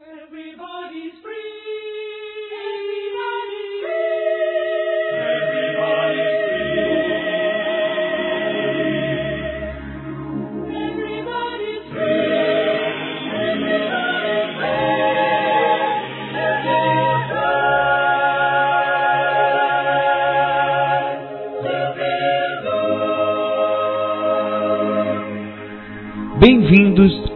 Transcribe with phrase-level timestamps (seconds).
[0.00, 1.95] Everybody's free.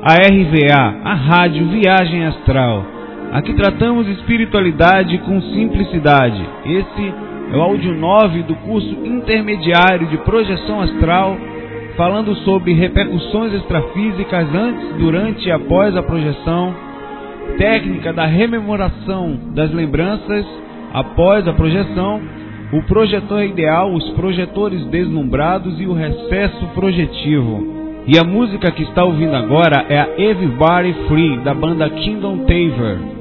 [0.03, 2.87] À RVA, a Rádio Viagem Astral.
[3.33, 6.43] Aqui tratamos espiritualidade com simplicidade.
[6.65, 7.15] Esse
[7.53, 11.37] é o áudio 9 do curso intermediário de projeção astral,
[11.99, 16.75] falando sobre repercussões extrafísicas antes, durante e após a projeção,
[17.59, 20.47] técnica da rememoração das lembranças
[20.95, 22.23] após a projeção,
[22.73, 27.80] o projetor ideal, os projetores deslumbrados e o recesso projetivo.
[28.13, 33.20] E a música que está ouvindo agora é a Everybody Free, da banda Kingdom Taver.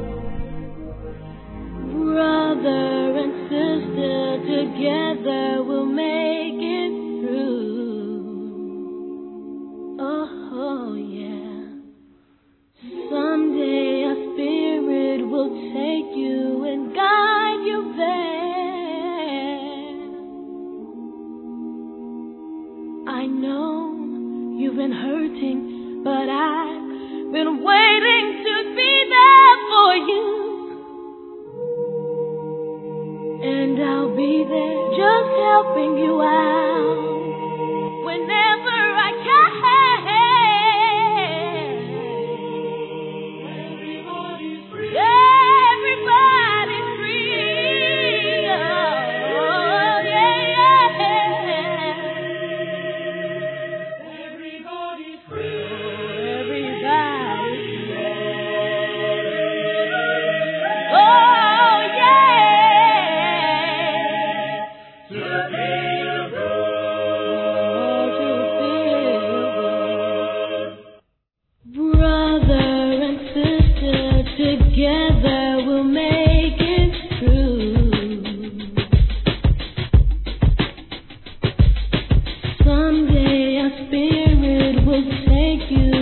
[85.04, 85.99] take you.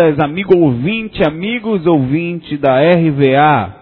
[0.00, 3.76] Boas-vindas, amigo ouvinte, amigos ouvintes da RVA,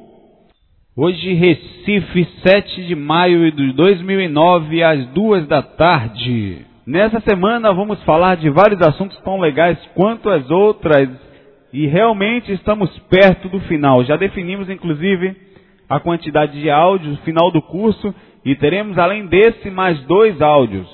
[0.95, 6.63] Hoje, Recife, 7 de maio de 2009, às duas da tarde.
[6.85, 11.24] Nessa semana vamos falar de vários assuntos tão legais quanto as outras
[11.75, 14.01] e realmente estamos perto do final.
[14.05, 15.35] Já definimos, inclusive,
[15.89, 20.87] a quantidade de áudios final do curso e teremos, além desse, mais dois áudios.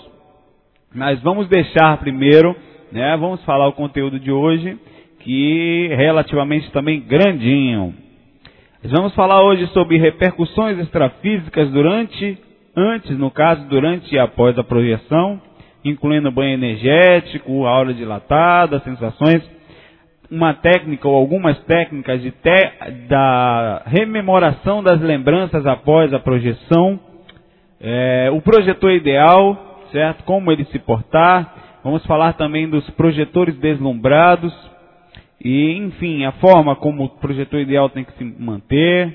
[0.91, 2.55] Mas vamos deixar primeiro,
[2.91, 3.15] né?
[3.15, 4.75] Vamos falar o conteúdo de hoje,
[5.19, 7.93] que é relativamente também grandinho.
[8.85, 12.39] Vamos falar hoje sobre repercussões extrafísicas durante,
[12.75, 15.39] antes, no caso, durante e após a projeção.
[15.85, 19.41] incluindo banho energético, aura dilatada, sensações,
[20.31, 22.71] uma técnica ou algumas técnicas de te,
[23.09, 26.97] da rememoração das lembranças após a projeção,
[27.81, 30.23] é, o projetor ideal, certo?
[30.23, 31.79] Como ele se portar.
[31.83, 34.53] Vamos falar também dos projetores deslumbrados
[35.43, 39.07] e, enfim, a forma como o projetor ideal tem que se manter,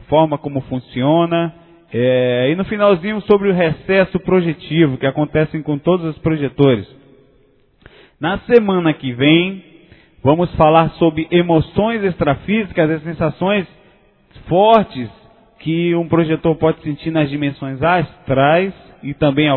[0.00, 1.52] a forma como funciona.
[1.92, 6.88] É, e no finalzinho sobre o recesso projetivo que acontece com todos os projetores.
[8.18, 9.71] Na semana que vem,
[10.22, 13.66] vamos falar sobre emoções extrafísicas e sensações
[14.48, 15.10] fortes
[15.58, 18.72] que um projetor pode sentir nas dimensões astrais
[19.02, 19.48] e também,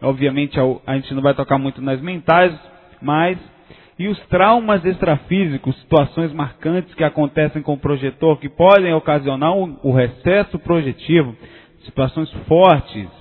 [0.00, 2.52] obviamente, a gente não vai tocar muito nas mentais,
[3.00, 3.38] mas
[3.98, 9.92] e os traumas extrafísicos, situações marcantes que acontecem com o projetor que podem ocasionar o
[9.92, 11.36] recesso projetivo,
[11.84, 13.19] situações fortes.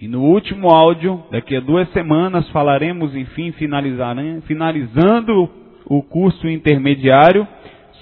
[0.00, 5.50] E no último áudio, daqui a duas semanas, falaremos, enfim, finalizando
[5.86, 7.46] o curso intermediário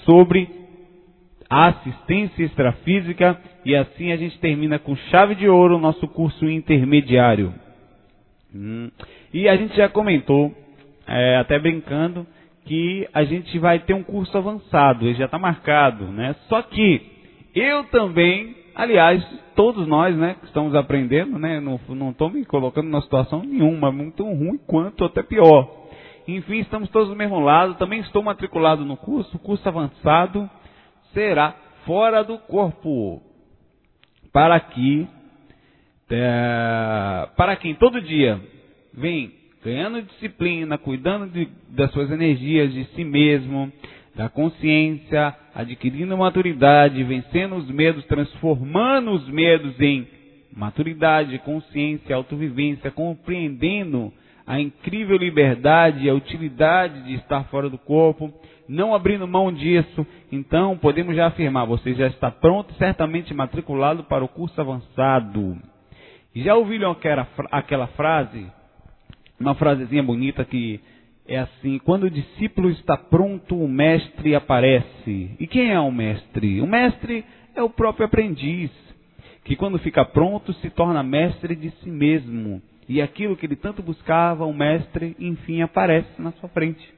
[0.04, 0.48] sobre
[1.48, 6.48] a assistência extrafísica e assim a gente termina com chave de ouro o nosso curso
[6.48, 7.54] intermediário.
[8.54, 8.90] Hum.
[9.32, 10.54] E a gente já comentou,
[11.06, 12.26] é, até brincando,
[12.64, 16.34] que a gente vai ter um curso avançado, ele já está marcado, né?
[16.48, 17.00] Só que
[17.54, 19.24] eu também, aliás,
[19.54, 24.22] todos nós, né, que estamos aprendendo, né, não estou me colocando numa situação nenhuma, muito
[24.22, 25.86] ruim quanto até pior.
[26.28, 30.48] Enfim, estamos todos do mesmo lado, também estou matriculado no curso, curso avançado,
[31.14, 33.22] será fora do corpo.
[34.32, 35.08] Para que,
[36.10, 38.40] é, para quem todo dia
[38.92, 39.32] vem
[39.64, 43.72] ganhando disciplina, cuidando de, das suas energias, de si mesmo,
[44.16, 50.08] da consciência, adquirindo maturidade, vencendo os medos, transformando os medos em
[50.56, 54.10] maturidade, consciência, autovivência, compreendendo
[54.46, 58.32] a incrível liberdade e a utilidade de estar fora do corpo,
[58.66, 64.24] não abrindo mão disso, então podemos já afirmar, você já está pronto certamente matriculado para
[64.24, 65.58] o curso avançado.
[66.34, 68.46] Já ouviram aquela, aquela frase?
[69.38, 70.80] Uma frasezinha bonita que
[71.28, 75.30] é assim: quando o discípulo está pronto, o mestre aparece.
[75.38, 76.60] E quem é o mestre?
[76.60, 77.24] O mestre
[77.54, 78.70] é o próprio aprendiz,
[79.44, 82.62] que quando fica pronto se torna mestre de si mesmo.
[82.88, 86.94] E aquilo que ele tanto buscava, o mestre, enfim, aparece na sua frente.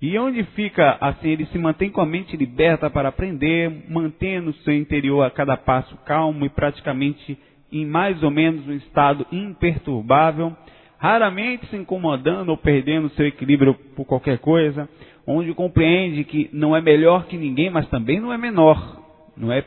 [0.00, 4.72] E onde fica assim, ele se mantém com a mente liberta para aprender, mantendo seu
[4.72, 7.38] interior a cada passo calmo e praticamente
[7.70, 10.56] em mais ou menos um estado imperturbável,
[11.00, 14.86] raramente se incomodando ou perdendo seu equilíbrio por qualquer coisa,
[15.26, 19.00] onde compreende que não é melhor que ninguém, mas também não é menor,
[19.34, 19.64] não é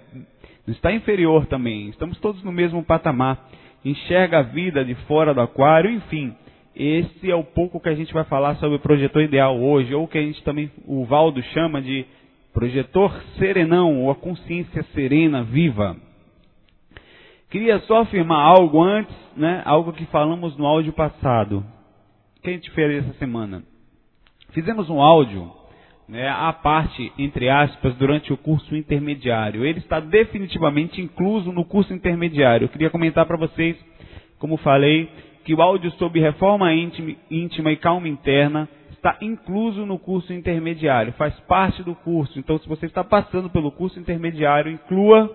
[0.65, 1.89] não está inferior também.
[1.89, 3.50] Estamos todos no mesmo patamar.
[3.83, 6.33] Enxerga a vida de fora do aquário, enfim,
[6.75, 10.07] esse é o pouco que a gente vai falar sobre o projetor ideal hoje, ou
[10.07, 12.06] que a gente também, o Valdo chama de
[12.53, 15.97] projetor serenão, ou a consciência serena, viva.
[17.53, 21.63] Queria só afirmar algo antes, né, algo que falamos no áudio passado.
[22.41, 23.61] Que a gente fez essa semana?
[24.53, 25.51] Fizemos um áudio,
[26.09, 29.63] né, à parte, entre aspas, durante o curso intermediário.
[29.63, 32.65] Ele está definitivamente incluso no curso intermediário.
[32.65, 33.77] Eu queria comentar para vocês,
[34.39, 35.07] como falei,
[35.45, 41.13] que o áudio sobre reforma íntima, íntima e calma interna está incluso no curso intermediário,
[41.13, 42.39] faz parte do curso.
[42.39, 45.29] Então, se você está passando pelo curso intermediário, inclua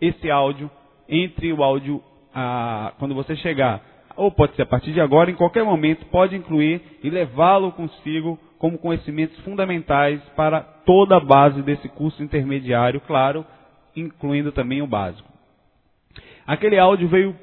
[0.00, 0.70] esse áudio
[1.10, 2.02] entre o áudio
[2.34, 3.82] ah, quando você chegar.
[4.16, 8.38] Ou pode ser a partir de agora, em qualquer momento, pode incluir e levá-lo consigo
[8.58, 13.44] como conhecimentos fundamentais para toda a base desse curso intermediário, claro,
[13.96, 15.28] incluindo também o básico.
[16.46, 17.34] Aquele áudio veio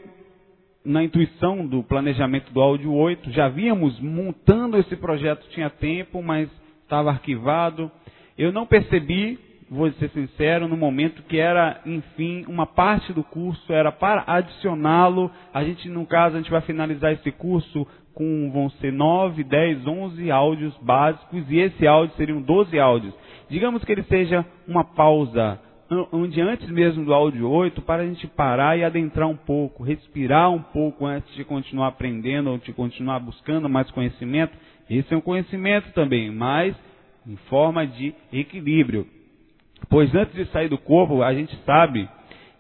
[0.86, 6.50] na intuição do planejamento do áudio 8, já víamos montando esse projeto, tinha tempo, mas
[6.84, 7.92] estava arquivado.
[8.38, 13.72] Eu não percebi, vou ser sincero, no momento que era, enfim, uma parte do curso
[13.72, 15.30] era para adicioná-lo.
[15.54, 19.86] A gente, no caso, a gente vai finalizar esse curso com, vão ser 9, 10,
[19.86, 23.14] 11 áudios básicos e esse áudio seriam 12 áudios.
[23.50, 25.60] Digamos que ele seja uma pausa
[26.12, 30.52] onde antes mesmo do áudio 8, para a gente parar e adentrar um pouco, respirar
[30.52, 34.54] um pouco antes de continuar aprendendo ou de continuar buscando mais conhecimento.
[34.90, 36.76] Esse é um conhecimento também, mas
[37.26, 39.08] em forma de equilíbrio.
[39.90, 42.10] Pois antes de sair do corpo, a gente sabe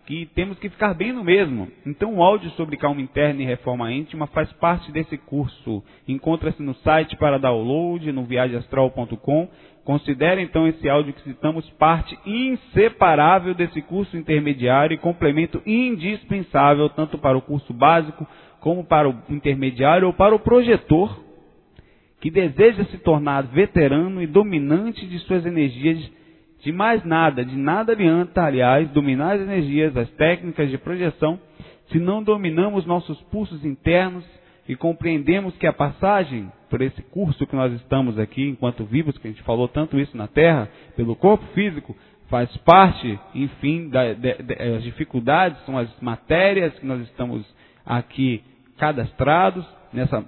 [0.06, 1.68] que temos que ficar bem no mesmo.
[1.86, 5.84] Então o áudio sobre calma interna e reforma íntima faz parte desse curso.
[6.08, 9.50] Encontra-se no site para download, no viagemastral.com
[9.88, 17.18] Considere então esse áudio que citamos parte inseparável desse curso intermediário e complemento indispensável tanto
[17.18, 18.28] para o curso básico
[18.60, 21.18] como para o intermediário ou para o projetor,
[22.20, 26.12] que deseja se tornar veterano e dominante de suas energias.
[26.62, 31.40] De mais nada, de nada adianta, aliás, dominar as energias, as técnicas de projeção,
[31.92, 34.26] se não dominamos nossos pulsos internos
[34.68, 39.28] e compreendemos que a passagem por esse curso que nós estamos aqui, enquanto vivos, que
[39.28, 41.96] a gente falou tanto isso na Terra, pelo corpo físico,
[42.30, 47.46] faz parte, enfim, das dificuldades, são as matérias que nós estamos
[47.86, 48.44] aqui
[48.78, 50.26] cadastrados, nessa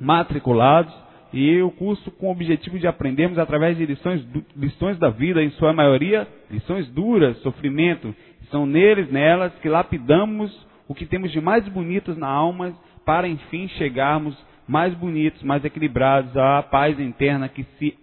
[0.00, 0.92] matriculados,
[1.32, 5.50] e o curso com o objetivo de aprendermos através de lições, lições da vida, em
[5.52, 8.14] sua maioria, lições duras, sofrimento.
[8.50, 10.52] São neles, nelas, que lapidamos
[10.86, 12.74] o que temos de mais bonitos na alma,
[13.04, 14.36] para enfim chegarmos
[14.68, 17.96] mais bonitos, mais equilibrados à paz interna que se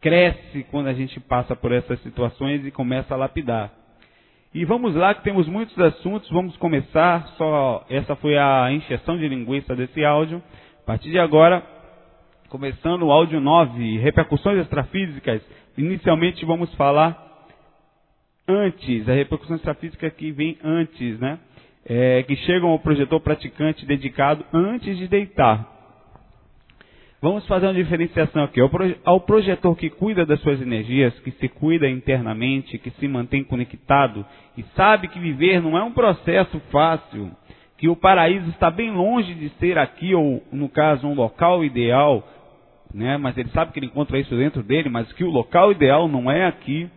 [0.00, 3.70] cresce quando a gente passa por essas situações e começa a lapidar.
[4.52, 9.28] E vamos lá que temos muitos assuntos, vamos começar, só essa foi a encheção de
[9.28, 10.42] linguiça desse áudio.
[10.82, 11.62] A partir de agora,
[12.50, 15.40] começando o áudio 9, repercussões extrafísicas.
[15.78, 17.46] Inicialmente vamos falar
[18.46, 21.38] antes, a repercussão extrafísica que vem antes, né?
[21.86, 25.66] É, que chegam ao projetor praticante dedicado antes de deitar.
[27.22, 28.60] Vamos fazer uma diferenciação aqui.
[29.04, 34.26] Ao projetor que cuida das suas energias, que se cuida internamente, que se mantém conectado
[34.56, 37.30] e sabe que viver não é um processo fácil,
[37.78, 42.26] que o paraíso está bem longe de ser aqui, ou no caso, um local ideal,
[42.92, 43.16] né?
[43.16, 46.30] mas ele sabe que ele encontra isso dentro dele, mas que o local ideal não
[46.30, 46.88] é aqui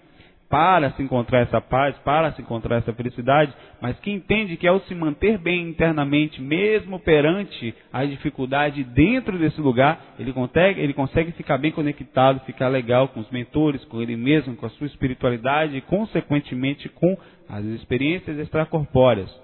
[0.53, 4.79] para se encontrar essa paz, para se encontrar essa felicidade, mas que entende que ao
[4.81, 11.31] se manter bem internamente, mesmo perante a dificuldade dentro desse lugar, ele consegue, ele consegue
[11.31, 15.75] ficar bem conectado, ficar legal com os mentores, com ele mesmo, com a sua espiritualidade
[15.75, 17.17] e, consequentemente, com
[17.49, 19.35] as experiências extracorpóreas.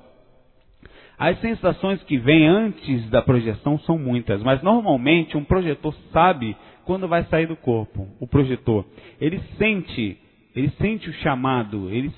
[1.19, 7.09] As sensações que vêm antes da projeção são muitas, mas normalmente um projetor sabe quando
[7.09, 8.07] vai sair do corpo.
[8.21, 8.85] O projetor,
[9.19, 10.17] ele sente
[10.55, 12.11] ele sente o chamado, ele,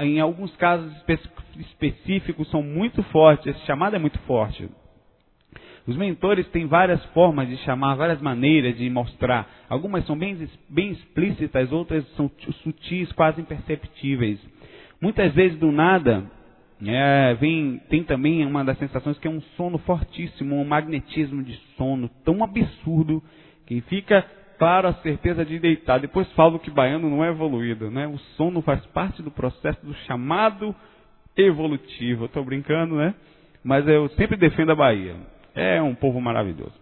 [0.00, 0.92] em alguns casos
[1.56, 4.68] específicos são muito fortes, esse chamado é muito forte.
[5.86, 9.48] Os mentores têm várias formas de chamar, várias maneiras de mostrar.
[9.68, 10.36] Algumas são bem,
[10.68, 12.28] bem explícitas, outras são
[12.64, 14.40] sutis, quase imperceptíveis.
[15.00, 16.28] Muitas vezes, do nada,
[16.84, 21.58] é, vem, tem também uma das sensações que é um sono fortíssimo, um magnetismo de
[21.76, 23.22] sono tão absurdo
[23.66, 24.24] que fica
[24.58, 26.00] claro a certeza de deitar.
[26.00, 28.06] Depois falo que baiano não é evoluído, né?
[28.06, 30.74] O sono faz parte do processo do chamado
[31.36, 32.26] evolutivo.
[32.26, 33.14] Estou brincando, né?
[33.64, 35.16] Mas eu sempre defendo a Bahia.
[35.54, 36.74] É um povo maravilhoso.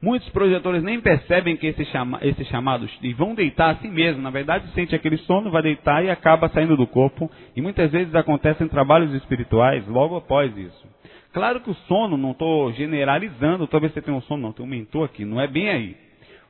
[0.00, 4.22] Muitos projetores nem percebem que esse, chama, esse chamado e vão deitar assim mesmo.
[4.22, 7.28] Na verdade, sente aquele sono, vai deitar e acaba saindo do corpo.
[7.56, 10.86] E muitas vezes acontecem trabalhos espirituais logo após isso.
[11.32, 14.68] Claro que o sono, não estou generalizando, talvez você tenha um sono, não, tem um
[14.68, 15.96] mentor aqui, não é bem aí.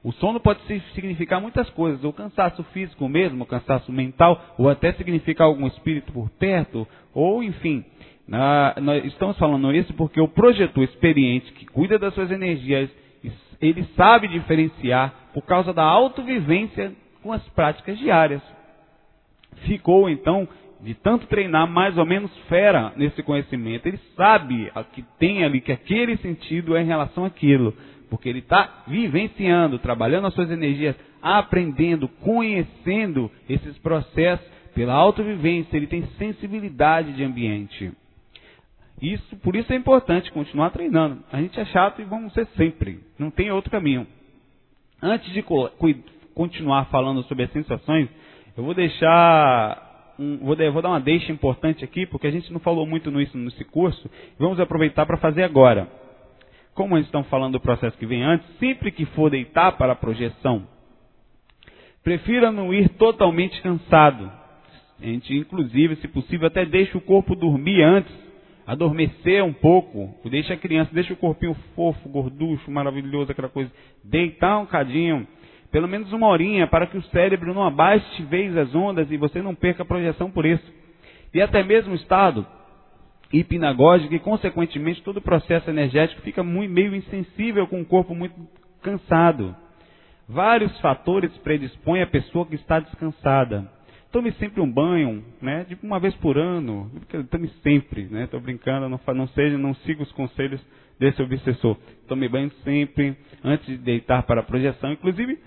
[0.04, 0.60] O sono pode
[0.94, 6.12] significar muitas coisas, ou cansaço físico mesmo, ou cansaço mental, ou até significar algum espírito
[6.12, 7.84] por perto, ou enfim.
[8.26, 12.90] Na, nós estamos falando isso porque o projetor experiente que cuida das suas energias,
[13.60, 18.42] ele sabe diferenciar por causa da autovivência com as práticas diárias.
[19.66, 20.48] Ficou então
[20.80, 23.86] de tanto treinar mais ou menos fera nesse conhecimento.
[23.86, 27.74] Ele sabe que tem ali que aquele sentido é em relação àquilo.
[28.08, 35.88] Porque ele está vivenciando, trabalhando as suas energias, aprendendo, conhecendo esses processos pela autovivência, ele
[35.88, 37.92] tem sensibilidade de ambiente.
[39.00, 41.22] Isso, por isso é importante continuar treinando.
[41.32, 43.00] A gente é chato e vamos ser sempre.
[43.18, 44.06] Não tem outro caminho.
[45.00, 45.44] Antes de
[46.34, 48.08] continuar falando sobre as sensações,
[48.56, 52.58] eu vou deixar um, vou, vou, dar uma deixa importante aqui, porque a gente não
[52.58, 54.10] falou muito nisso nesse curso.
[54.38, 55.88] Vamos aproveitar para fazer agora
[56.78, 59.96] como eles estão falando do processo que vem antes, sempre que for deitar para a
[59.96, 60.64] projeção,
[62.04, 64.30] prefira não ir totalmente cansado.
[65.00, 68.12] A gente, inclusive, se possível, até deixa o corpo dormir antes,
[68.68, 73.72] adormecer um pouco, deixa a criança, deixa o corpinho fofo, gorducho, maravilhoso, aquela coisa,
[74.04, 75.26] deitar um cadinho,
[75.72, 79.40] pelo menos uma horinha, para que o cérebro não abaixe vez as ondas e você
[79.40, 80.70] não perca a projeção por isso.
[81.32, 82.46] E até mesmo o estado
[83.32, 88.34] hipnagógica e, consequentemente, todo o processo energético fica muito, meio insensível com o corpo muito
[88.82, 89.56] cansado.
[90.28, 93.77] Vários fatores predispõem a pessoa que está descansada.
[94.10, 95.64] Tome sempre um banho, né?
[95.64, 96.90] Tipo uma vez por ano.
[97.30, 98.24] Tome sempre, né?
[98.24, 100.60] Estou brincando, não, não seja, não siga os conselhos
[100.98, 101.76] desse obsessor.
[102.06, 104.92] Tome banho sempre, antes de deitar para a projeção.
[104.92, 105.38] Inclusive,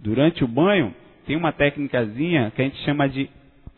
[0.00, 0.94] durante o banho,
[1.26, 3.30] tem uma técnicazinha que a gente chama de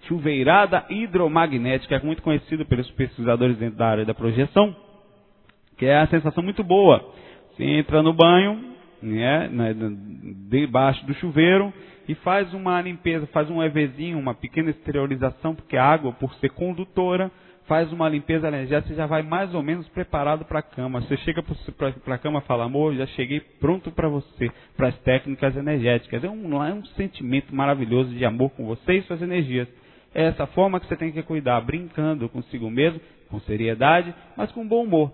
[0.06, 4.74] chuveirada hidromagnética, é muito conhecido pelos pesquisadores dentro da área da projeção.
[5.76, 7.02] que é a sensação muito boa.
[7.50, 9.72] Você entra no banho, né, na-
[10.48, 11.72] debaixo do chuveiro
[12.08, 16.50] e faz uma limpeza, faz um EVzinho, uma pequena exteriorização, porque a água, por ser
[16.50, 17.30] condutora,
[17.66, 21.00] faz uma limpeza energética, você já vai mais ou menos preparado para a cama.
[21.02, 21.40] Você chega
[22.04, 26.24] para a cama e fala, amor, já cheguei pronto para você, para as técnicas energéticas.
[26.24, 29.68] É um, é um sentimento maravilhoso de amor com você e suas energias.
[30.12, 34.66] É essa forma que você tem que cuidar, brincando consigo mesmo, com seriedade, mas com
[34.66, 35.12] bom humor.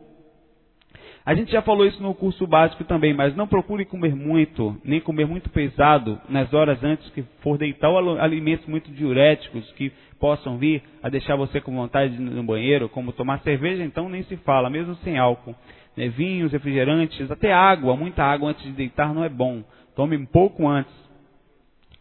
[1.26, 5.00] A gente já falou isso no curso básico também, mas não procure comer muito, nem
[5.00, 10.56] comer muito pesado nas horas antes que for deitar ou alimentos muito diuréticos que possam
[10.56, 14.22] vir a deixar você com vontade de ir no banheiro, como tomar cerveja, então nem
[14.22, 15.56] se fala, mesmo sem álcool.
[15.96, 19.64] Né, Vinhos, refrigerantes, até água, muita água antes de deitar não é bom.
[19.96, 20.94] Tome um pouco antes,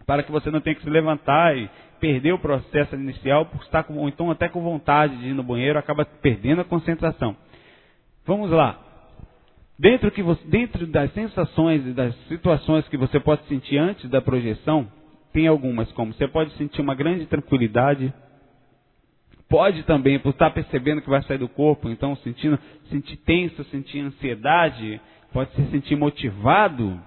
[0.05, 1.67] para que você não tenha que se levantar e
[1.99, 5.41] perder o processo inicial por estar com, ou então até com vontade de ir no
[5.41, 7.35] banheiro, acaba perdendo a concentração.
[8.23, 8.84] Vamos lá.
[9.77, 14.21] Dentro, que você- dentro das sensações e das situações que você pode sentir antes da
[14.21, 14.87] projeção,
[15.33, 18.13] tem algumas, como você pode sentir uma grande tranquilidade,
[19.49, 22.57] pode também, por estar percebendo que vai sair do corpo, então sentindo,
[22.89, 25.01] sentir tenso, sentir ansiedade,
[25.33, 26.97] pode se sentir motivado,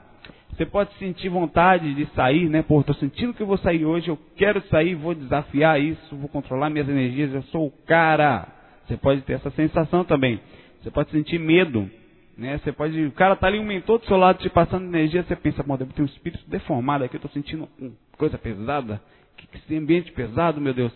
[0.50, 2.62] você pode sentir vontade de sair, né?
[2.62, 6.68] Pô, estou sentindo que vou sair hoje, eu quero sair, vou desafiar isso, vou controlar
[6.68, 8.46] minhas energias, eu sou o cara.
[8.86, 10.40] Você pode ter essa sensação também.
[10.82, 11.88] Você pode sentir medo,
[12.38, 12.56] né?
[12.58, 15.34] Você pode, o cara tá ali um mentor do seu lado te passando energia, você
[15.34, 17.68] pensa, pô, deve ter um espírito deformado aqui, eu estou sentindo
[18.16, 19.02] coisa pesada.
[19.36, 20.92] Que, que esse ambiente pesado, meu Deus.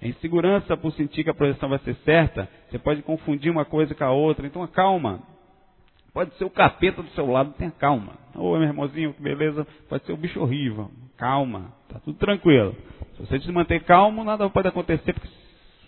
[0.00, 2.48] É insegurança por sentir que a projeção vai ser certa.
[2.70, 4.46] Você pode confundir uma coisa com a outra.
[4.46, 5.20] Então, calma.
[6.12, 8.12] Pode ser o capeta do seu lado, tenha calma.
[8.34, 9.66] Ô, meu irmãozinho, que beleza.
[9.88, 10.90] Pode ser o bicho horrível.
[11.16, 11.72] Calma.
[11.88, 12.76] Tá tudo tranquilo.
[13.16, 15.28] Se você se manter calmo, nada pode acontecer, porque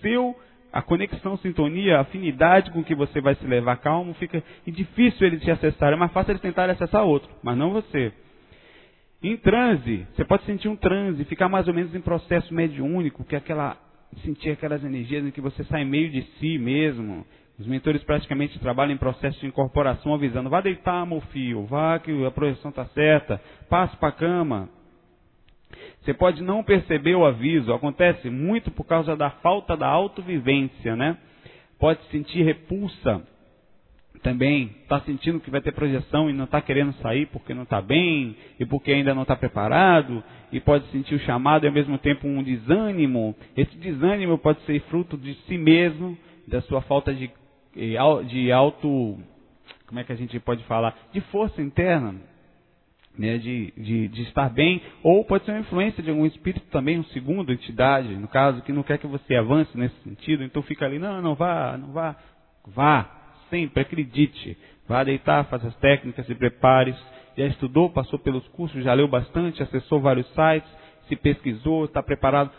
[0.00, 0.36] seu
[0.76, 5.38] a conexão, sintonia, a afinidade com que você vai se levar calmo, fica difícil ele
[5.38, 5.90] te acessar.
[5.90, 8.12] É mais fácil ele tentar acessar outro, mas não você.
[9.22, 13.34] Em transe, você pode sentir um transe, ficar mais ou menos em processo mediúnico, que
[13.34, 13.78] é aquela
[14.22, 17.24] sentir aquelas energias em que você sai meio de si mesmo.
[17.58, 22.22] Os mentores praticamente trabalham em processo de incorporação, avisando: vá deitar, meu filho, vá que
[22.22, 24.68] a projeção está certa, passe para a cama.
[26.06, 31.18] Você pode não perceber o aviso, acontece muito por causa da falta da autovivência, né?
[31.80, 33.26] Pode sentir repulsa
[34.22, 37.82] também, está sentindo que vai ter projeção e não está querendo sair porque não está
[37.82, 41.98] bem e porque ainda não está preparado, e pode sentir o chamado e ao mesmo
[41.98, 43.34] tempo um desânimo.
[43.56, 46.16] Esse desânimo pode ser fruto de si mesmo,
[46.46, 47.28] da sua falta de,
[48.28, 49.18] de auto.
[49.88, 50.96] Como é que a gente pode falar?
[51.12, 52.14] De força interna,
[53.18, 56.98] né, de, de, de, estar bem, ou pode ser uma influência de algum espírito também,
[56.98, 60.84] um segundo entidade, no caso, que não quer que você avance nesse sentido, então fica
[60.84, 62.16] ali, não, não vá, não vá,
[62.66, 63.10] vá,
[63.50, 64.56] sempre, acredite,
[64.88, 66.94] vá deitar, faça as técnicas, se prepare,
[67.36, 70.70] já estudou, passou pelos cursos, já leu bastante, acessou vários sites,
[71.08, 72.50] se pesquisou, está preparado,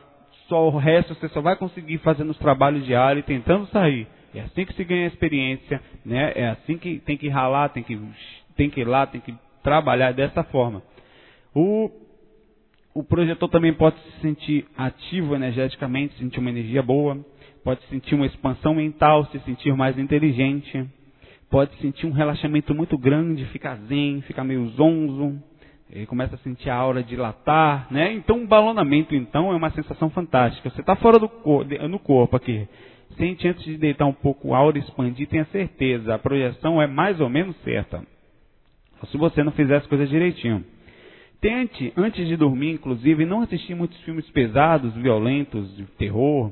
[0.47, 4.07] só o resto você só vai conseguir fazendo os trabalhos diários e tentando sair.
[4.33, 6.31] É assim que se ganha experiência, né?
[6.35, 7.99] É assim que tem que ralar, tem que,
[8.55, 9.33] tem que ir lá, tem que
[9.67, 10.81] trabalhar dessa forma.
[11.53, 11.91] O,
[12.93, 17.19] o projetor também pode se sentir ativo energeticamente, sentir uma energia boa,
[17.65, 20.87] pode sentir uma expansão mental, se sentir mais inteligente,
[21.49, 25.37] pode sentir um relaxamento muito grande, ficar zen, ficar meio zonzo,
[25.89, 28.13] ele começa a sentir a aura dilatar, né?
[28.13, 30.69] Então, um balonamento, então, é uma sensação fantástica.
[30.69, 32.65] Você está fora do cor, no corpo aqui.
[33.17, 37.19] Sente antes de deitar um pouco a aura expandir, tenha certeza, a projeção é mais
[37.19, 38.01] ou menos certa
[39.05, 40.63] se você não fizer as coisas direitinho.
[41.39, 46.51] Tente, antes de dormir, inclusive, não assistir muitos filmes pesados, violentos, de terror.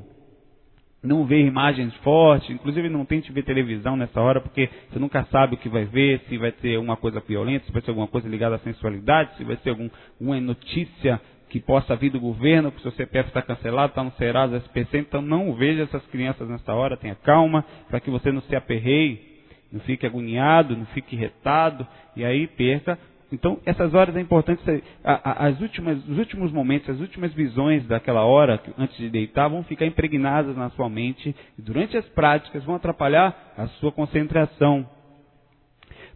[1.02, 5.54] Não ver imagens fortes, inclusive não tente ver televisão nessa hora, porque você nunca sabe
[5.54, 8.28] o que vai ver, se vai ser alguma coisa violenta, se vai ser alguma coisa
[8.28, 12.78] ligada à sensualidade, se vai ser algum, alguma notícia que possa vir do governo, que
[12.78, 16.74] o seu CPF está cancelado, está no Serasa, SPC, então não veja essas crianças nessa
[16.74, 19.35] hora, tenha calma, para que você não se aperreie
[19.72, 22.98] não fique agoniado, não fique irritado, e aí perca.
[23.32, 24.62] Então, essas horas é importante,
[25.02, 29.84] as últimas, os últimos momentos, as últimas visões daquela hora, antes de deitar, vão ficar
[29.84, 34.88] impregnadas na sua mente, e durante as práticas vão atrapalhar a sua concentração.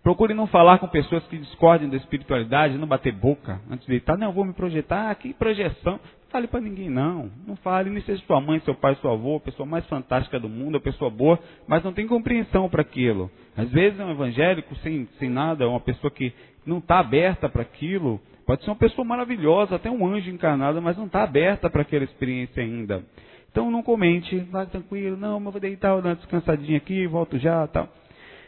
[0.03, 4.17] Procure não falar com pessoas que discordem da espiritualidade, não bater boca antes de deitar.
[4.17, 6.01] Não, eu vou me projetar, ah, que projeção.
[6.31, 7.29] Fale para ninguém, não.
[7.45, 10.49] Não fale, nem seja sua mãe, seu pai, seu avô, a pessoa mais fantástica do
[10.49, 13.29] mundo, a pessoa boa, mas não tem compreensão para aquilo.
[13.57, 16.33] Às vezes é um evangélico sem, sem nada, uma pessoa que
[16.65, 18.21] não está aberta para aquilo.
[18.47, 22.05] Pode ser uma pessoa maravilhosa, até um anjo encarnado, mas não está aberta para aquela
[22.05, 23.05] experiência ainda.
[23.51, 27.39] Então não comente, vá tranquilo, não, mas vou deitar, vou dar uma descansadinha aqui, volto
[27.39, 27.89] já, tal.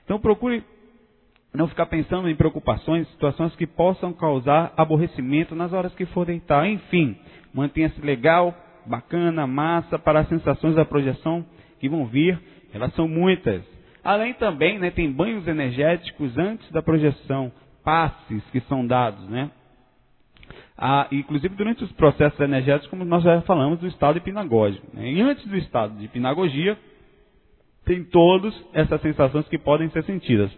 [0.04, 0.62] Então procure
[1.52, 6.66] não ficar pensando em preocupações, situações que possam causar aborrecimento nas horas que for deitar.
[6.66, 7.16] Enfim,
[7.52, 8.54] mantenha-se legal,
[8.86, 11.44] bacana, massa para as sensações da projeção
[11.78, 12.38] que vão vir.
[12.72, 13.62] Elas são muitas.
[14.02, 17.52] Além também, né, tem banhos energéticos antes da projeção,
[17.84, 19.50] passes que são dados, né?
[20.76, 24.84] Ah, inclusive durante os processos energéticos, como nós já falamos, do estado hipnagógico.
[24.92, 25.12] Né?
[25.12, 26.76] E antes do estado de hipnagogia,
[27.84, 30.50] tem todas essas sensações que podem ser sentidas.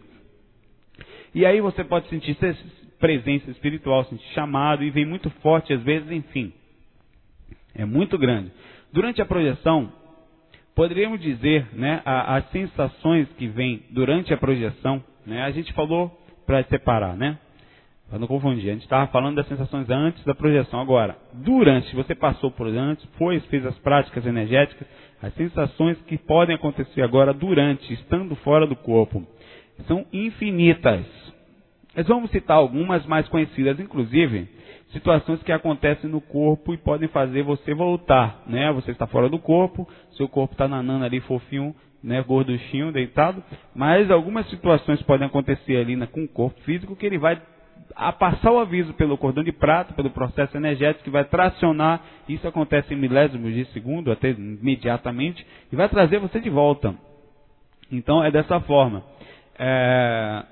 [1.34, 2.36] E aí você pode sentir
[2.98, 6.52] presença espiritual, sentir chamado, e vem muito forte às vezes, enfim.
[7.74, 8.52] É muito grande.
[8.92, 9.92] Durante a projeção,
[10.74, 16.10] poderíamos dizer, né, as sensações que vêm durante a projeção, né, a gente falou
[16.46, 17.38] para separar, né?
[18.08, 20.78] Para não confundir, a gente estava falando das sensações antes da projeção.
[20.78, 24.86] Agora, durante, você passou por antes, foi, fez as práticas energéticas,
[25.22, 29.26] as sensações que podem acontecer agora durante, estando fora do corpo,
[29.88, 31.04] são infinitas.
[31.96, 34.48] Nós vamos citar algumas mais conhecidas, inclusive
[34.94, 38.72] situações que acontecem no corpo e podem fazer você voltar, né?
[38.72, 43.42] Você está fora do corpo, seu corpo está nanando ali fofinho, né, gorduchinho, deitado,
[43.74, 47.40] mas algumas situações podem acontecer ali na, com o corpo físico que ele vai
[47.96, 52.46] a passar o aviso pelo cordão de prata, pelo processo energético que vai tracionar, isso
[52.46, 56.94] acontece em milésimos de segundo, até imediatamente, e vai trazer você de volta.
[57.90, 59.04] Então é dessa forma.
[59.58, 60.44] É,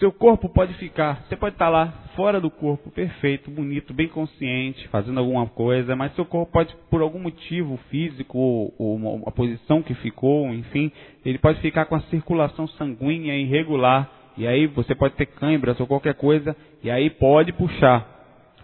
[0.00, 4.88] seu corpo pode ficar, você pode estar lá fora do corpo, perfeito, bonito, bem consciente,
[4.88, 8.38] fazendo alguma coisa, mas seu corpo pode, por algum motivo físico,
[8.78, 10.90] ou, a posição que ficou, enfim,
[11.22, 15.86] ele pode ficar com a circulação sanguínea irregular, e aí você pode ter câimbras ou
[15.86, 18.06] qualquer coisa, e aí pode puxar,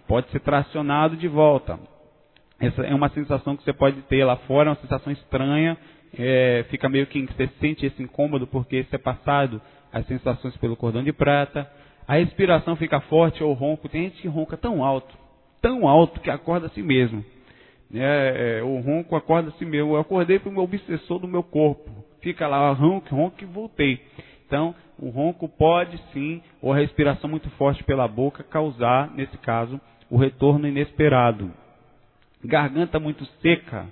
[0.08, 1.78] pode ser tracionado de volta.
[2.58, 5.76] Essa é uma sensação que você pode ter lá fora, é uma sensação estranha,
[6.18, 9.60] é, fica meio que você sente esse incômodo porque você é passado
[9.92, 11.70] as sensações pelo cordão de prata,
[12.06, 13.88] a respiração fica forte ou ronco.
[13.88, 15.16] Tem gente que ronca tão alto,
[15.60, 17.24] tão alto que acorda a si mesmo.
[17.92, 19.94] É, é, o ronco acorda a si mesmo.
[19.94, 21.90] Eu acordei para o meu obsessor do meu corpo.
[22.20, 24.00] Fica lá, ronco, ronco e voltei.
[24.46, 29.80] Então, o ronco pode sim, ou a respiração muito forte pela boca, causar, nesse caso,
[30.10, 31.52] o retorno inesperado.
[32.44, 33.86] Garganta muito seca,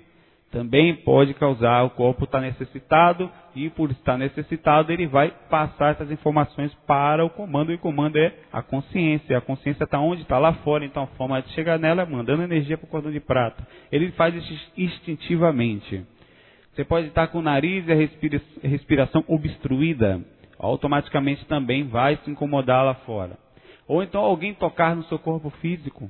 [0.55, 6.09] também pode causar, o corpo está necessitado e por estar necessitado ele vai passar essas
[6.09, 9.37] informações para o comando e o comando é a consciência.
[9.37, 10.21] A consciência está onde?
[10.21, 13.11] Está lá fora, então a forma de chegar nela é mandando energia para o cordão
[13.11, 13.67] de prata.
[13.91, 16.05] Ele faz isso instintivamente.
[16.73, 20.21] Você pode estar com o nariz e a respiração obstruída,
[20.57, 23.37] automaticamente também vai se incomodar lá fora.
[23.89, 26.09] Ou então alguém tocar no seu corpo físico,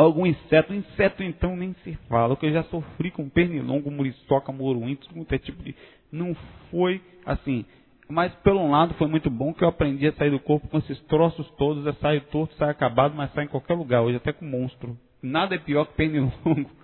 [0.00, 0.72] algum inseto.
[0.72, 2.36] Inseto, então, nem se fala.
[2.36, 5.74] Que eu já sofri com pernilongo, muriçoca, moruim, tudo é tipo de.
[6.10, 6.34] Não
[6.70, 7.64] foi assim.
[8.08, 10.78] Mas, pelo um lado, foi muito bom que eu aprendi a sair do corpo com
[10.78, 11.86] esses troços todos.
[11.86, 14.02] É sair torto, sai acabado, mas sai em qualquer lugar.
[14.02, 14.98] Hoje, até com monstro.
[15.22, 16.70] Nada é pior que pernilongo.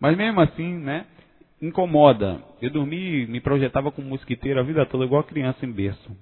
[0.00, 1.06] Mas, mesmo assim, né?
[1.60, 2.40] Incomoda.
[2.62, 6.16] Eu dormi, me projetava como mosquiteiro a vida toda, igual criança em berço.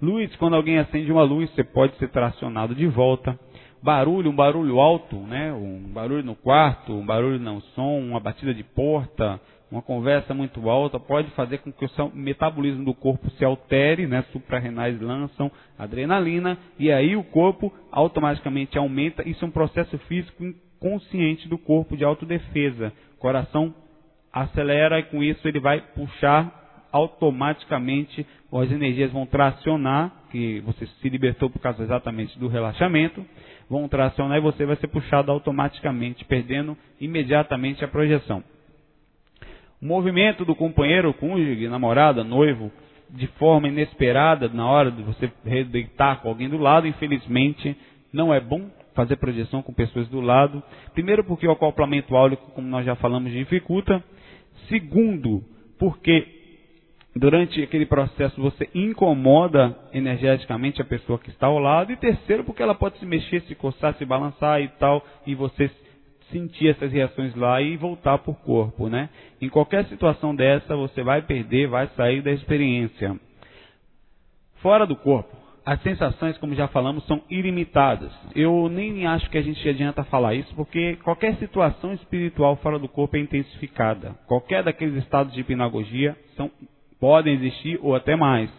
[0.00, 3.36] Luz, quando alguém acende uma luz, você pode ser tracionado de volta
[3.82, 5.52] barulho, um barulho alto, né?
[5.52, 10.68] um barulho no quarto, um barulho no som, uma batida de porta, uma conversa muito
[10.70, 14.24] alta, pode fazer com que o metabolismo do corpo se altere, né?
[14.32, 19.28] suprarrenais lançam adrenalina, e aí o corpo automaticamente aumenta.
[19.28, 22.92] Isso é um processo físico inconsciente do corpo de autodefesa.
[23.16, 23.74] O coração
[24.32, 31.08] acelera e com isso ele vai puxar automaticamente, as energias vão tracionar, que você se
[31.08, 33.24] libertou por causa exatamente do relaxamento,
[33.68, 38.42] vão tracionar e você vai ser puxado automaticamente, perdendo imediatamente a projeção.
[39.80, 42.72] O movimento do companheiro, cônjuge, namorada, noivo,
[43.10, 47.76] de forma inesperada, na hora de você redeitar com alguém do lado, infelizmente,
[48.12, 50.62] não é bom fazer projeção com pessoas do lado.
[50.94, 54.02] Primeiro, porque o acoplamento áulico, como nós já falamos, dificulta.
[54.68, 55.44] Segundo,
[55.78, 56.35] porque
[57.16, 61.90] durante aquele processo você incomoda energeticamente a pessoa que está ao lado.
[61.90, 65.70] E terceiro, porque ela pode se mexer, se coçar, se balançar e tal, e você
[66.30, 69.08] sentir essas reações lá e voltar por corpo, né?
[69.40, 73.18] Em qualquer situação dessa, você vai perder, vai sair da experiência.
[74.56, 78.12] Fora do corpo, as sensações, como já falamos, são ilimitadas.
[78.34, 82.88] Eu nem acho que a gente adianta falar isso, porque qualquer situação espiritual fora do
[82.88, 84.16] corpo é intensificada.
[84.26, 86.50] Qualquer daqueles estados de hipnagogia são
[87.00, 88.50] podem existir ou até mais.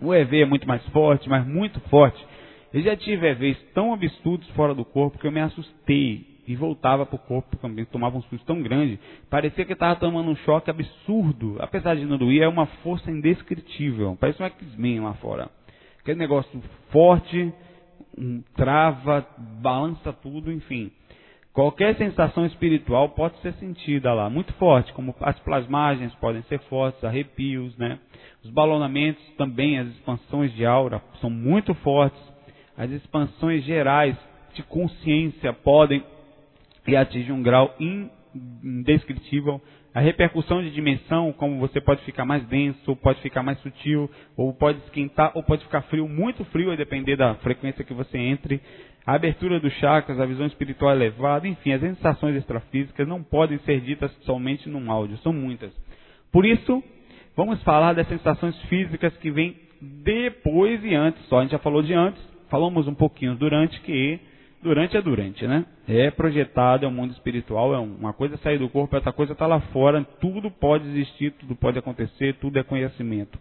[0.00, 2.24] O EV é muito mais forte, mas muito forte.
[2.72, 6.28] Eu já tive EVs tão absurdos fora do corpo que eu me assustei.
[6.48, 8.98] e voltava para o corpo também, tomava um susto tão grande.
[9.28, 11.56] Parecia que estava tomando um choque absurdo.
[11.60, 14.16] Apesar de não doer, é uma força indescritível.
[14.18, 15.48] Parece um X-Men lá fora.
[16.00, 17.52] Aquele negócio forte,
[18.18, 19.24] um, trava,
[19.62, 20.90] balança tudo, enfim.
[21.52, 27.02] Qualquer sensação espiritual pode ser sentida lá, muito forte, como as plasmagens podem ser fortes,
[27.02, 27.98] arrepios, né?
[28.44, 32.20] Os balonamentos também, as expansões de aura são muito fortes.
[32.76, 34.16] As expansões gerais
[34.54, 36.04] de consciência podem
[36.86, 39.60] e atingem um grau indescritível.
[39.92, 44.54] A repercussão de dimensão, como você pode ficar mais denso, pode ficar mais sutil, ou
[44.54, 48.60] pode esquentar, ou pode ficar frio, muito frio, a depender da frequência que você entre.
[49.04, 53.80] A abertura dos chakras, a visão espiritual elevada, enfim, as sensações extrafísicas não podem ser
[53.80, 55.72] ditas somente num áudio, são muitas.
[56.30, 56.80] Por isso,
[57.34, 61.20] vamos falar das sensações físicas que vêm depois e antes.
[61.26, 64.20] Só a gente já falou de antes, falamos um pouquinho durante, que
[64.62, 65.64] durante é durante, né?
[65.88, 69.46] É projetado, é um mundo espiritual, é uma coisa sair do corpo, outra coisa está
[69.46, 73.38] lá fora, tudo pode existir, tudo pode acontecer, tudo é conhecimento.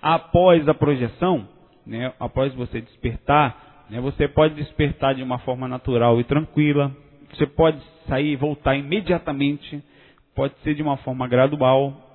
[0.00, 1.48] Após a projeção,
[1.86, 6.94] né, após você despertar, né, você pode despertar de uma forma natural e tranquila,
[7.32, 9.82] você pode sair e voltar imediatamente,
[10.34, 12.08] pode ser de uma forma gradual,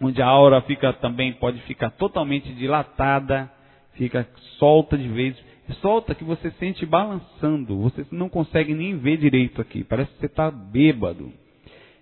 [0.00, 3.50] onde a aura fica também pode ficar totalmente dilatada,
[3.94, 5.36] fica solta de vez,
[5.74, 10.26] solta que você sente balançando, você não consegue nem ver direito aqui, parece que você
[10.26, 11.32] está bêbado.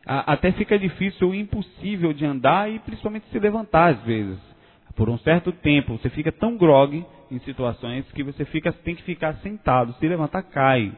[0.06, 4.38] Até fica difícil impossível de andar e principalmente se levantar às vezes.
[4.94, 9.02] Por um certo tempo, você fica tão grogue em situações que você fica, tem que
[9.02, 10.92] ficar sentado, se levantar cai.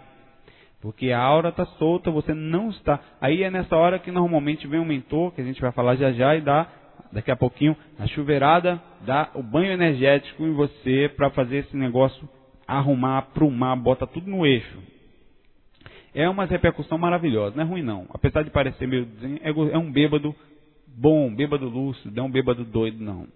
[0.83, 3.01] Porque a aura está solta, você não está.
[3.21, 6.13] Aí é nessa hora que normalmente vem um mentor, que a gente vai falar já
[6.13, 6.67] já, e dá
[7.13, 12.29] daqui a pouquinho a chuveirada, dá o banho energético em você para fazer esse negócio
[12.67, 14.79] arrumar, aprumar, bota tudo no eixo.
[16.15, 18.07] É uma repercussão maravilhosa, não é ruim não.
[18.13, 19.07] Apesar de parecer meio
[19.43, 20.35] é um bêbado
[20.87, 23.27] bom, bêbado lúcido, não é um bêbado doido não.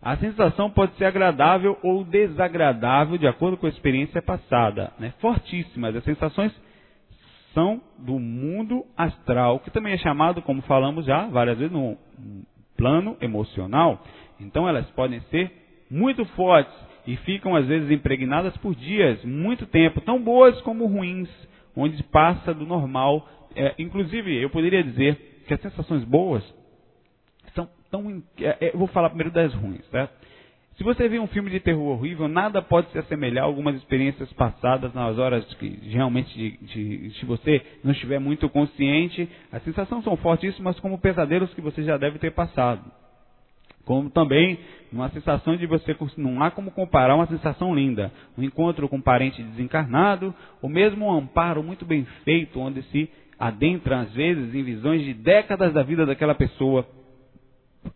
[0.00, 4.92] A sensação pode ser agradável ou desagradável de acordo com a experiência passada.
[4.98, 5.12] Né?
[5.18, 5.96] Fortíssimas.
[5.96, 6.52] As sensações
[7.52, 11.96] são do mundo astral, que também é chamado, como falamos já várias vezes, no
[12.76, 14.00] plano emocional.
[14.38, 15.50] Então elas podem ser
[15.90, 16.72] muito fortes
[17.06, 21.28] e ficam às vezes impregnadas por dias, muito tempo, tão boas como ruins,
[21.76, 23.28] onde passa do normal.
[23.54, 26.44] É, inclusive, eu poderia dizer que as sensações boas
[27.90, 28.22] tão.
[28.38, 30.26] É, é, eu vou falar primeiro das ruins, certo?
[30.76, 34.30] Se você vê um filme de terror horrível, nada pode se assemelhar a algumas experiências
[34.34, 40.04] passadas nas horas que realmente, de, de, se você não estiver muito consciente, as sensações
[40.04, 42.84] são fortíssimas como pesadelos que você já deve ter passado.
[43.86, 44.58] Como também
[44.92, 49.00] uma sensação de você, não há como comparar uma sensação linda, um encontro com um
[49.00, 54.62] parente desencarnado, ou mesmo um amparo muito bem feito, onde se adentra às vezes em
[54.64, 56.84] visões de décadas da vida daquela pessoa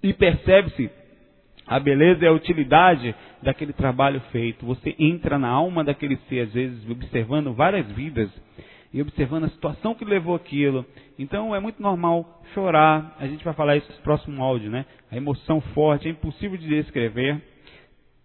[0.00, 0.88] e percebe-se
[1.66, 4.64] a beleza e a utilidade daquele trabalho feito.
[4.66, 8.30] Você entra na alma daquele ser, às vezes, observando várias vidas
[8.92, 10.84] e observando a situação que levou aquilo.
[11.18, 13.16] Então é muito normal chorar.
[13.18, 14.84] A gente vai falar isso no próximo áudio, né?
[15.10, 17.42] A emoção forte é impossível de descrever,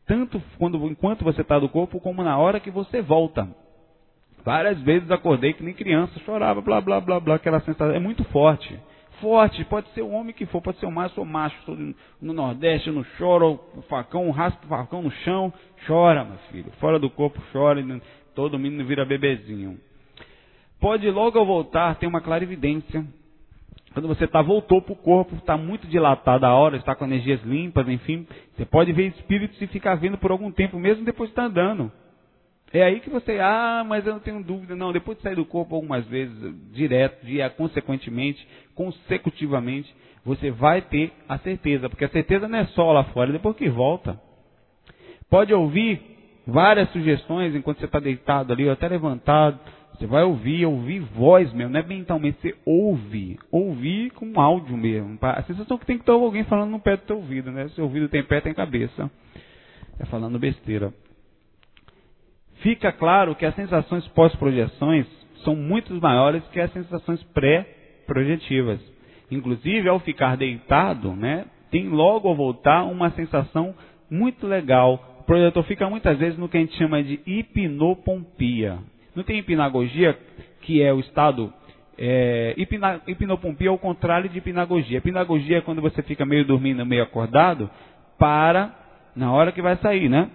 [0.05, 3.47] tanto quando, enquanto você está do corpo, como na hora que você volta.
[4.43, 8.23] Várias vezes acordei que nem criança, chorava, blá blá blá blá, aquela sensação é muito
[8.25, 8.79] forte
[9.21, 11.55] forte, pode ser o homem que for, pode ser o macho ou macho,
[12.21, 15.53] no Nordeste, não chora, o facão, raspa o facão no chão,
[15.87, 17.83] chora, meu filho, fora do corpo chora,
[18.33, 19.79] todo menino vira bebezinho.
[20.79, 23.05] Pode logo ao voltar ter uma clarividência.
[23.93, 27.41] Quando você tá, voltou para o corpo, está muito dilatada a hora, está com energias
[27.43, 31.31] limpas, enfim, você pode ver espíritos e ficar vendo por algum tempo, mesmo depois de
[31.31, 31.91] estar tá andando.
[32.73, 34.75] É aí que você, ah, mas eu não tenho dúvida.
[34.75, 36.35] Não, depois de sair do corpo algumas vezes,
[36.73, 41.89] direto, dia, consequentemente, consecutivamente, você vai ter a certeza.
[41.89, 44.19] Porque a certeza não é só lá fora, é depois que volta.
[45.29, 46.01] Pode ouvir
[46.45, 49.57] várias sugestões enquanto você está deitado ali, ou até levantado.
[49.97, 53.39] Você vai ouvir, ouvir voz mesmo, não é mentalmente, você ouve.
[53.51, 55.17] Ouvir com áudio mesmo.
[55.21, 57.67] A sensação que tem que ter alguém falando no pé do teu ouvido, né?
[57.69, 59.09] Seu ouvido tem pé, tem cabeça.
[59.99, 60.93] É falando besteira
[62.65, 65.05] fica claro que as sensações pós-projeções
[65.43, 68.79] são muito maiores que as sensações pré-projetivas.
[69.29, 73.75] Inclusive, ao ficar deitado, né, tem logo ao voltar uma sensação
[74.09, 75.19] muito legal.
[75.19, 78.79] O projetor fica muitas vezes no que a gente chama de hipnopompia.
[79.15, 80.17] Não tem hipnagogia,
[80.61, 81.53] que é o estado.
[81.97, 84.97] É, hipna, hipnopompia é o contrário de hipnagogia.
[84.97, 87.69] Hipnagogia é quando você fica meio dormindo, meio acordado,
[88.17, 88.75] para
[89.15, 90.29] na hora que vai sair, né?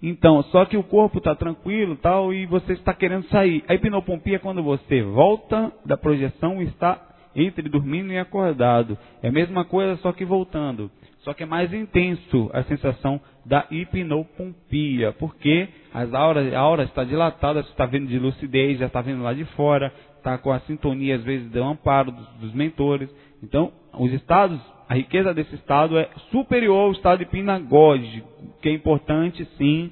[0.00, 3.64] Então, só que o corpo está tranquilo tal, e você está querendo sair.
[3.66, 8.96] A hipnopompia é quando você volta da projeção e está entre dormindo e acordado.
[9.22, 10.90] É a mesma coisa, só que voltando.
[11.20, 17.02] Só que é mais intenso a sensação da hipnopompia, porque as auras, a aura está
[17.02, 20.60] dilatada, você está vendo de lucidez, já está vendo lá de fora, está com a
[20.60, 23.08] sintonia, às vezes, do amparo dos, dos mentores.
[23.42, 28.28] Então, os estados, a riqueza desse estado é superior ao estado hipnagógico,
[28.60, 29.90] que é importante, sim,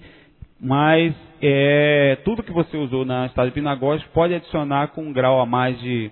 [0.61, 5.47] mas é, tudo que você usou na estado hipnagógico pode adicionar com um grau a
[5.47, 6.11] mais de,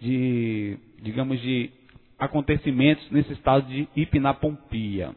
[0.00, 1.70] de digamos, de
[2.16, 5.10] acontecimentos nesse estado de hipnapompia.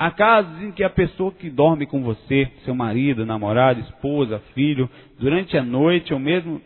[0.00, 4.88] Há casos em que a pessoa que dorme com você, seu marido, namorado, esposa, filho,
[5.18, 6.58] durante a noite ou mesmo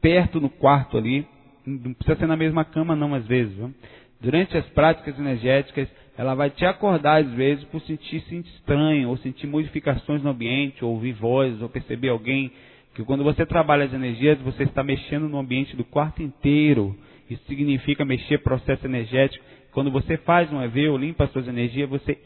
[0.00, 1.26] perto no quarto ali,
[1.66, 3.74] não precisa ser na mesma cama não às vezes, viu?
[4.20, 9.48] durante as práticas energéticas, ela vai te acordar às vezes por sentir-se estranho, ou sentir
[9.48, 12.52] modificações no ambiente, ou ouvir vozes, ou perceber alguém,
[12.94, 16.96] que quando você trabalha as energias, você está mexendo no ambiente do quarto inteiro,
[17.28, 19.44] isso significa mexer processo energético.
[19.72, 22.18] Quando você faz um EV ou limpa as suas energias, você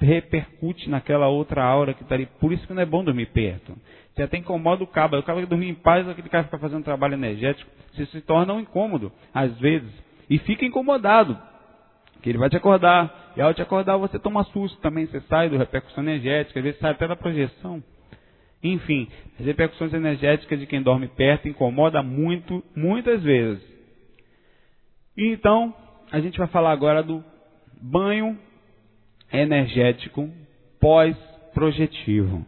[0.00, 2.26] repercute naquela outra aura que está ali.
[2.40, 3.76] Por isso que não é bom dormir perto.
[4.14, 5.16] Você até incomoda o cabo.
[5.16, 8.54] O cabo que dormir em paz, aquele cara fica fazendo trabalho energético, você se torna
[8.54, 9.90] um incômodo, às vezes.
[10.30, 11.36] E fica incomodado.
[12.22, 13.32] Que ele vai te acordar.
[13.36, 15.06] E ao te acordar, você toma susto também.
[15.06, 17.82] Você sai do repercussão energética, às vezes sai até da projeção.
[18.62, 23.62] Enfim, as repercussões energéticas de quem dorme perto incomoda muito, muitas vezes.
[25.16, 25.74] E então,
[26.10, 27.22] a gente vai falar agora do
[27.80, 28.38] banho
[29.32, 30.30] energético
[30.80, 32.44] pós-projetivo.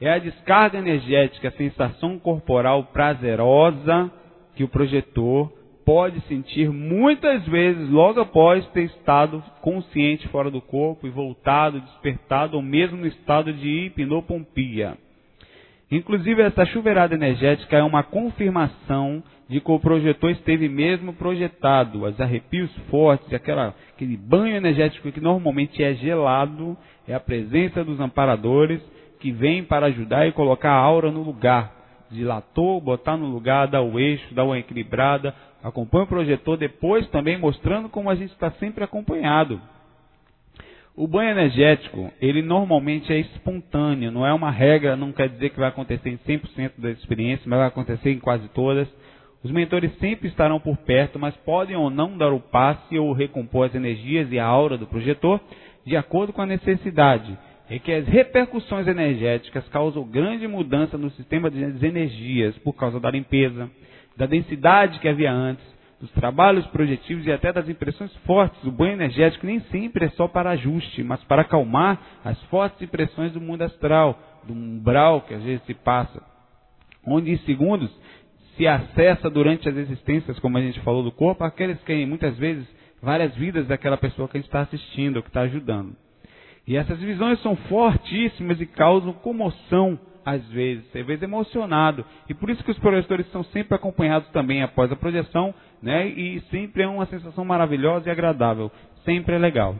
[0.00, 4.10] É a descarga energética, a sensação corporal prazerosa
[4.54, 5.52] que o projetor
[5.86, 12.56] pode sentir muitas vezes logo após ter estado consciente fora do corpo e voltado, despertado,
[12.56, 14.98] ou mesmo no estado de hipnopompia.
[15.90, 22.04] Inclusive, essa chuveirada energética é uma confirmação de que o projetor esteve mesmo projetado.
[22.04, 28.00] Os arrepios fortes, aquela, aquele banho energético que normalmente é gelado, é a presença dos
[28.00, 28.82] amparadores
[29.20, 31.74] que vêm para ajudar e colocar a aura no lugar.
[32.10, 35.34] Dilatou, botar no lugar, dar o eixo, dar uma equilibrada.
[35.62, 39.60] Acompanha o projetor depois também mostrando como a gente está sempre acompanhado.
[40.94, 45.58] O banho energético, ele normalmente é espontâneo, não é uma regra, não quer dizer que
[45.58, 48.88] vai acontecer em 100% das experiências, mas vai acontecer em quase todas.
[49.46, 53.66] Os mentores sempre estarão por perto, mas podem ou não dar o passe ou recompor
[53.66, 55.40] as energias e a aura do projetor
[55.84, 57.38] de acordo com a necessidade.
[57.70, 63.08] É que as repercussões energéticas causam grande mudança no sistema das energias por causa da
[63.08, 63.70] limpeza,
[64.16, 65.64] da densidade que havia antes,
[66.00, 68.60] dos trabalhos projetivos e até das impressões fortes.
[68.64, 73.30] O banho energético nem sempre é só para ajuste, mas para acalmar as fortes impressões
[73.30, 76.20] do mundo astral, do umbral que às vezes se passa,
[77.06, 77.96] onde em segundos
[78.56, 82.66] se acessa durante as existências, como a gente falou do corpo, aqueles que muitas vezes
[83.02, 85.94] várias vidas daquela pessoa que a gente está assistindo, que está ajudando.
[86.66, 92.04] E essas visões são fortíssimas e causam comoção às vezes, às vezes emocionado.
[92.28, 96.08] E por isso que os projetores são sempre acompanhados também após a projeção, né?
[96.08, 98.72] E sempre é uma sensação maravilhosa e agradável.
[99.04, 99.76] Sempre é legal.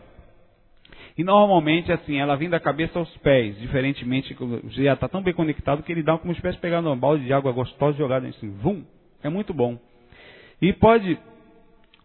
[1.16, 4.36] E normalmente, assim, ela vem da cabeça aos pés, diferentemente,
[4.68, 7.32] já está tão bem conectado que ele dá como se estivesse pegando um balde de
[7.32, 8.84] água gostosa e jogado assim, vum,
[9.22, 9.78] é muito bom.
[10.60, 11.18] E pode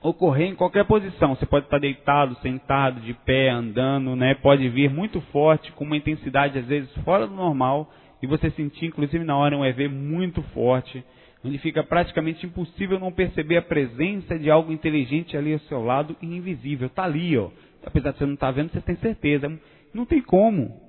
[0.01, 1.35] ocorrer em qualquer posição.
[1.35, 4.33] Você pode estar deitado, sentado, de pé, andando, né?
[4.35, 8.85] Pode vir muito forte, com uma intensidade às vezes fora do normal, e você sentir,
[8.85, 11.03] inclusive na hora, um EV muito forte,
[11.43, 16.15] onde fica praticamente impossível não perceber a presença de algo inteligente ali ao seu lado
[16.21, 16.87] e invisível.
[16.87, 17.49] Está ali, ó.
[17.85, 19.51] Apesar de você não estar tá vendo, você tem certeza.
[19.93, 20.79] Não tem como.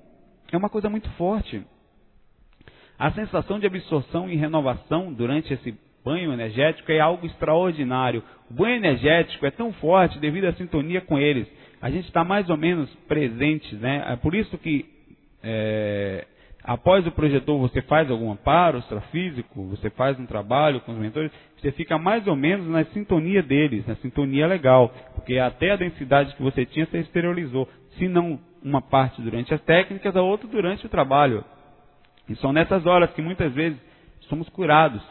[0.51, 1.63] É uma coisa muito forte.
[2.97, 5.75] A sensação de absorção e renovação durante esse
[6.05, 8.23] banho energético é algo extraordinário.
[8.49, 11.47] O banho energético é tão forte devido à sintonia com eles.
[11.81, 14.05] A gente está mais ou menos presente, né?
[14.07, 14.85] É por isso que
[15.41, 16.25] é,
[16.63, 21.29] Após o projetor, você faz algum amparo extrafísico, você faz um trabalho com os mentores,
[21.57, 26.33] você fica mais ou menos na sintonia deles, na sintonia legal, porque até a densidade
[26.35, 27.67] que você tinha, você exteriorizou.
[27.97, 31.43] Se não uma parte durante as técnicas, a outra durante o trabalho.
[32.29, 33.77] E são nessas horas que muitas vezes
[34.21, 35.01] somos curados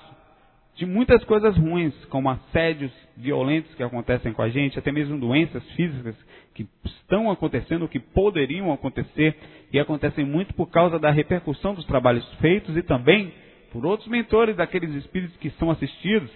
[0.75, 5.63] de muitas coisas ruins, como assédios violentos que acontecem com a gente, até mesmo doenças
[5.73, 6.17] físicas
[6.55, 9.37] que estão acontecendo, que poderiam acontecer
[9.73, 13.33] e acontecem muito por causa da repercussão dos trabalhos feitos e também
[13.73, 16.31] por outros mentores daqueles espíritos que são assistidos,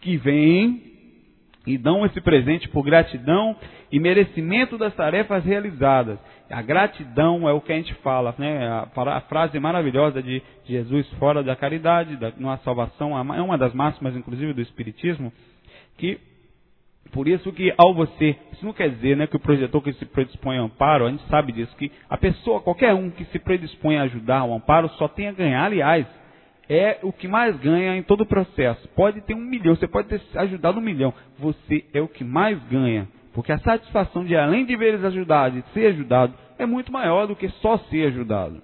[0.00, 0.82] que vêm
[1.66, 3.56] e dão esse presente por gratidão
[3.90, 6.18] e merecimento das tarefas realizadas.
[6.50, 8.66] A gratidão é o que a gente fala, né?
[8.68, 13.74] A, frase maravilhosa de Jesus fora da caridade, da, não há salvação, é uma das
[13.74, 15.32] máximas, inclusive, do Espiritismo,
[15.98, 16.18] que
[17.12, 20.04] por isso que ao você, isso não quer dizer né, que o projetor que se
[20.04, 23.96] predispõe ao amparo, a gente sabe disso, que a pessoa, qualquer um que se predispõe
[23.96, 25.64] a ajudar ao amparo, só tem a ganhar.
[25.64, 26.06] Aliás,
[26.68, 28.86] é o que mais ganha em todo o processo.
[28.88, 32.58] Pode ter um milhão, você pode ter ajudado um milhão, você é o que mais
[32.64, 33.08] ganha.
[33.32, 37.26] Porque a satisfação de, além de ver eles ajudados e ser ajudado, é muito maior
[37.26, 38.62] do que só ser ajudado.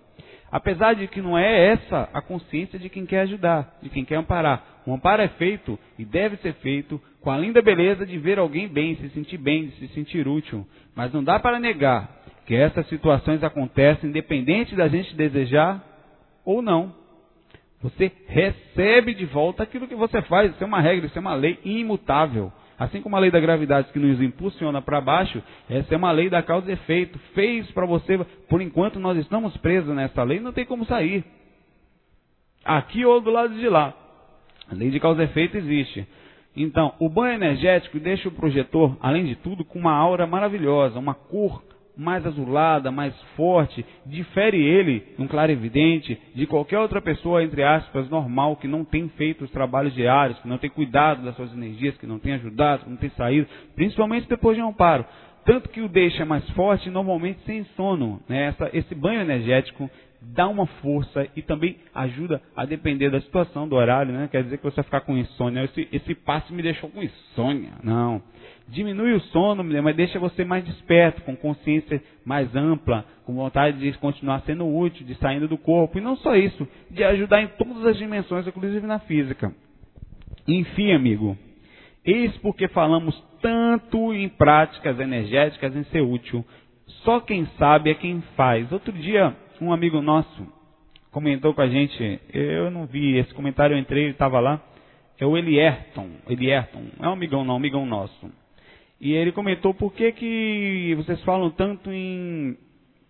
[0.54, 4.14] Apesar de que não é essa a consciência de quem quer ajudar, de quem quer
[4.14, 4.62] amparar.
[4.86, 8.68] O amparo é feito e deve ser feito com a linda beleza de ver alguém
[8.68, 10.64] bem, se sentir bem, se sentir útil.
[10.94, 12.08] Mas não dá para negar
[12.46, 15.84] que essas situações acontecem independente da gente desejar
[16.44, 16.94] ou não.
[17.82, 20.52] Você recebe de volta aquilo que você faz.
[20.52, 22.52] Isso é uma regra, isso é uma lei imutável.
[22.78, 26.28] Assim como a lei da gravidade que nos impulsiona para baixo, essa é uma lei
[26.28, 27.18] da causa e efeito.
[27.34, 28.18] Fez para você,
[28.48, 31.24] por enquanto nós estamos presos nessa lei, não tem como sair.
[32.64, 33.94] Aqui ou do lado de lá.
[34.70, 36.06] A lei de causa e efeito existe.
[36.56, 41.14] Então, o banho energético deixa o projetor, além de tudo, com uma aura maravilhosa, uma
[41.14, 41.62] cor
[41.96, 48.08] mais azulada, mais forte, difere ele, um claro evidente, de qualquer outra pessoa, entre aspas,
[48.10, 51.96] normal, que não tem feito os trabalhos diários, que não tem cuidado das suas energias,
[51.96, 55.04] que não tem ajudado, que não tem saído, principalmente depois de um amparo.
[55.44, 58.20] Tanto que o deixa mais forte, normalmente sem sono.
[58.28, 58.46] Né?
[58.46, 59.90] Essa, esse banho energético
[60.32, 64.28] dá uma força e também ajuda a depender da situação, do horário, né?
[64.30, 65.64] Quer dizer que você vai ficar com insônia.
[65.64, 67.72] Esse, esse passe me deixou com insônia.
[67.82, 68.22] Não.
[68.68, 73.98] Diminui o sono, mas deixa você mais desperto, com consciência mais ampla, com vontade de
[73.98, 75.98] continuar sendo útil, de saindo do corpo.
[75.98, 79.54] E não só isso, de ajudar em todas as dimensões, inclusive na física.
[80.48, 81.36] Enfim, amigo,
[82.04, 86.44] eis porque falamos tanto em práticas energéticas em ser útil.
[87.02, 88.70] Só quem sabe é quem faz.
[88.72, 90.46] Outro dia, um amigo nosso
[91.14, 94.60] comentou com a gente, eu não vi esse comentário, eu entrei, ele estava lá,
[95.16, 98.30] é o Elierton, Elierton, é um amigão não, um amigão nosso.
[99.00, 102.56] E ele comentou por que, que vocês falam tanto em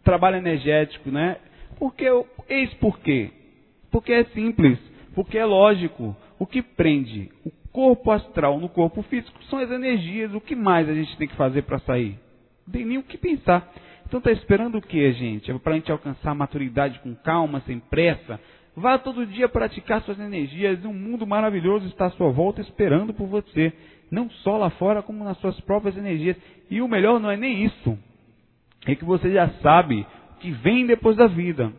[0.03, 1.39] trabalho energético, né?
[1.79, 2.05] Porque,
[2.49, 3.31] eis por quê.
[3.91, 4.79] Porque é simples,
[5.15, 6.15] porque é lógico.
[6.39, 10.35] O que prende o corpo astral no corpo físico são as energias.
[10.35, 12.19] O que mais a gente tem que fazer para sair?
[12.67, 13.73] Não tem nem o que pensar.
[14.15, 15.51] Então está esperando o que, gente?
[15.51, 18.39] É para a gente alcançar a maturidade com calma, sem pressa?
[18.77, 20.85] Vá todo dia praticar suas energias.
[20.85, 23.73] Um mundo maravilhoso está à sua volta esperando por você.
[24.13, 26.37] Não só lá fora, como nas suas próprias energias.
[26.71, 27.99] E o melhor não é nem isso.
[28.87, 30.07] É que você já sabe
[30.39, 31.73] que vem depois da vida.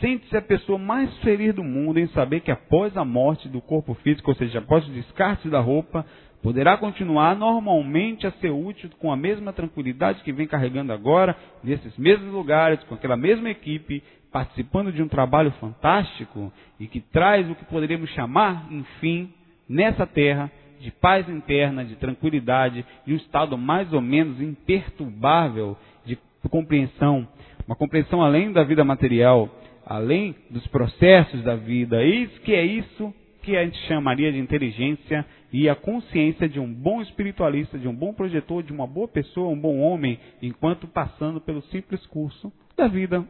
[0.00, 3.94] Sente-se a pessoa mais feliz do mundo em saber que após a morte do corpo
[4.02, 6.04] físico, ou seja, após o descarte da roupa,
[6.42, 11.96] poderá continuar normalmente a ser útil com a mesma tranquilidade que vem carregando agora, nesses
[11.96, 17.54] mesmos lugares, com aquela mesma equipe, participando de um trabalho fantástico e que traz o
[17.54, 19.32] que poderíamos chamar, enfim,
[19.68, 26.16] nessa terra, de paz interna, de tranquilidade e um estado mais ou menos imperturbável de
[26.48, 27.26] compreensão,
[27.66, 29.48] uma compreensão além da vida material,
[29.84, 32.02] além dos processos da vida.
[32.02, 33.12] Eis que é isso
[33.42, 37.94] que a gente chamaria de inteligência e a consciência de um bom espiritualista, de um
[37.94, 42.86] bom projetor, de uma boa pessoa, um bom homem, enquanto passando pelo simples curso da
[42.86, 43.24] vida.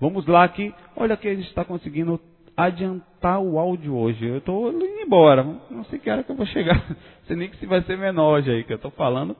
[0.00, 2.20] Vamos lá que, olha que a gente está conseguindo
[2.56, 4.26] adiantar o áudio hoje.
[4.26, 6.82] Eu estou indo embora, não sei que hora que eu vou chegar,
[7.28, 9.36] não nem que se vai ser menor já aí que eu estou falando.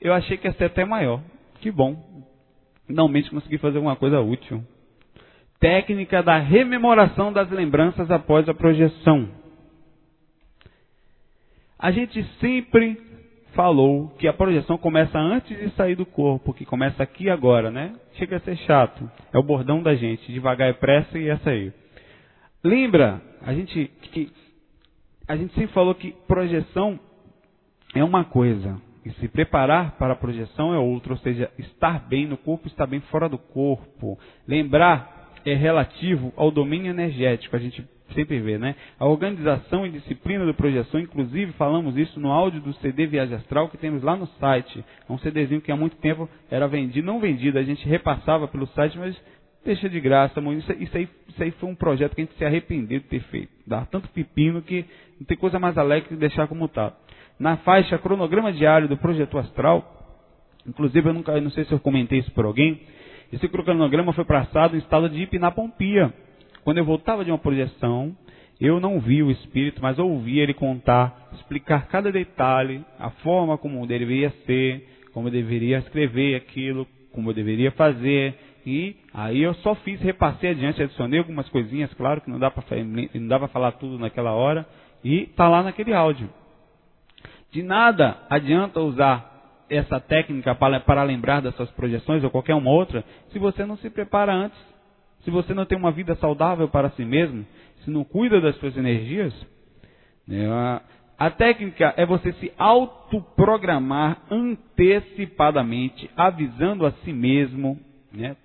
[0.00, 1.20] Eu achei que ia ser até maior.
[1.60, 2.24] Que bom.
[2.86, 4.62] Finalmente consegui fazer alguma coisa útil.
[5.58, 9.28] Técnica da rememoração das lembranças após a projeção.
[11.78, 12.98] A gente sempre
[13.54, 17.94] falou que a projeção começa antes de sair do corpo, que começa aqui agora, né?
[18.14, 19.10] Chega a ser chato.
[19.32, 21.72] É o bordão da gente, devagar é pressa e essa aí.
[22.62, 24.30] Lembra, a gente que
[25.28, 26.98] a gente sempre falou que projeção
[27.94, 32.26] é uma coisa e se preparar para a projeção é outra, ou seja, estar bem
[32.26, 34.18] no corpo, estar bem fora do corpo.
[34.46, 38.74] Lembrar é relativo ao domínio energético, a gente sempre vê, né?
[38.98, 43.68] A organização e disciplina da projeção, inclusive falamos isso no áudio do CD Viagem Astral
[43.68, 44.84] que temos lá no site.
[45.08, 48.66] É um CDzinho que há muito tempo era vendido, não vendido, a gente repassava pelo
[48.68, 49.16] site, mas
[49.64, 50.40] deixa de graça.
[50.40, 53.20] Isso, isso, aí, isso aí foi um projeto que a gente se arrependeu de ter
[53.24, 53.50] feito.
[53.66, 54.84] Dá tanto pepino que
[55.18, 56.92] não tem coisa mais alegre que deixar como está.
[57.38, 59.84] Na faixa cronograma diário do Projeto Astral,
[60.66, 62.80] inclusive eu, nunca, não sei se eu comentei isso por alguém,
[63.32, 66.14] esse cronograma foi passado em estado de hipnapompia.
[66.66, 68.12] Quando eu voltava de uma projeção,
[68.60, 73.86] eu não vi o espírito, mas ouvi ele contar, explicar cada detalhe, a forma como
[73.86, 78.34] deveria ser, como eu deveria escrever aquilo, como eu deveria fazer.
[78.66, 82.64] E aí eu só fiz, repassei adiante, adicionei algumas coisinhas, claro que não dá para
[83.14, 84.66] não dá para falar tudo naquela hora,
[85.04, 86.28] e está lá naquele áudio.
[87.52, 92.70] De nada adianta usar essa técnica para, para lembrar das suas projeções ou qualquer uma
[92.72, 94.75] outra, se você não se prepara antes,
[95.26, 97.44] se você não tem uma vida saudável para si mesmo,
[97.84, 99.34] se não cuida das suas energias.
[100.26, 100.80] Né, a,
[101.18, 107.76] a técnica é você se autoprogramar antecipadamente, avisando a si mesmo,
[108.12, 108.36] né,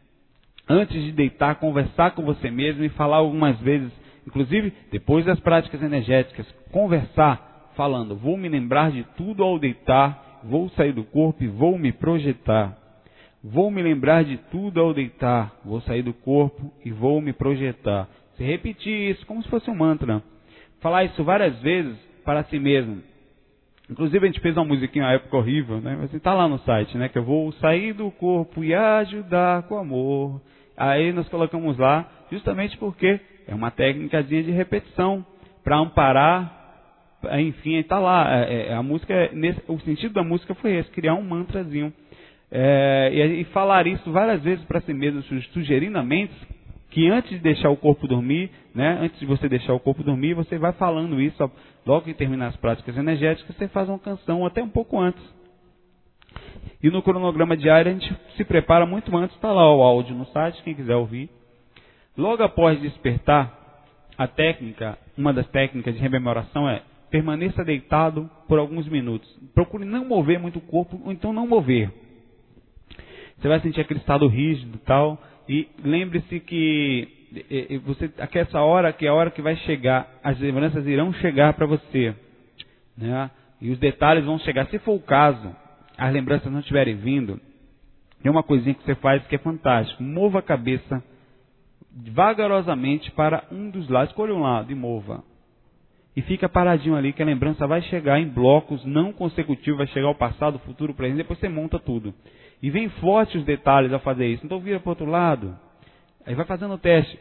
[0.68, 3.92] antes de deitar, conversar com você mesmo e falar algumas vezes,
[4.26, 10.68] inclusive depois das práticas energéticas, conversar falando, vou me lembrar de tudo ao deitar, vou
[10.72, 12.76] sair do corpo e vou me projetar.
[13.44, 18.08] Vou me lembrar de tudo ao deitar, vou sair do corpo e vou me projetar.
[18.38, 20.22] Se repetir isso como se fosse um mantra.
[20.80, 23.02] Falar isso várias vezes para si mesmo.
[23.90, 25.98] Inclusive a gente fez uma musiquinha na época horrível, né?
[26.00, 27.10] Mas está lá no site, né?
[27.10, 30.42] Que eu vou sair do corpo e ajudar com amor.
[30.78, 35.26] Aí nós colocamos lá, justamente porque é uma técnica de repetição
[35.64, 36.62] para amparar
[37.34, 38.46] enfim, está lá.
[38.46, 41.94] É, é, a música, nesse, o sentido da música foi esse, criar um mantrazinho.
[42.52, 45.24] É, e, e, falar isso várias vezes para si mesmo,
[45.54, 46.34] sugerindo a mente
[46.90, 50.34] que antes de deixar o corpo dormir, né, antes de você deixar o corpo dormir,
[50.34, 51.50] você vai falando isso,
[51.86, 55.24] logo que terminar as práticas energéticas, você faz uma canção até um pouco antes.
[56.84, 60.26] E no cronograma diário a gente se prepara muito antes, está lá o áudio no
[60.28, 61.30] site, quem quiser ouvir.
[62.18, 63.58] Logo após despertar,
[64.18, 69.30] a técnica, uma das técnicas de rememoração é permaneça deitado por alguns minutos.
[69.54, 71.90] Procure não mover muito o corpo, ou então não mover.
[73.42, 75.20] Você vai sentir aquele estado rígido e tal.
[75.50, 77.08] E lembre-se que
[77.84, 81.12] você, aqui é essa hora que é a hora que vai chegar, as lembranças irão
[81.14, 82.14] chegar para você.
[82.96, 83.32] Né?
[83.60, 84.68] E os detalhes vão chegar.
[84.68, 85.56] Se for o caso,
[85.98, 87.42] as lembranças não estiverem vindo,
[88.22, 90.04] tem uma coisinha que você faz que é fantástico.
[90.04, 91.04] Mova a cabeça
[91.92, 94.12] vagarosamente para um dos lados.
[94.12, 95.24] Escolha um lado e mova
[96.16, 100.08] e fica paradinho ali que a lembrança vai chegar em blocos não consecutivos, vai chegar
[100.08, 102.14] ao passado, futuro, presente, depois você monta tudo.
[102.62, 104.46] E vem forte os detalhes ao fazer isso.
[104.46, 105.58] Então vira para o outro lado.
[106.26, 107.18] Aí vai fazendo o teste.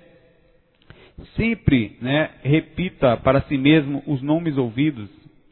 [1.37, 5.09] Sempre né, repita para si mesmo os nomes ouvidos,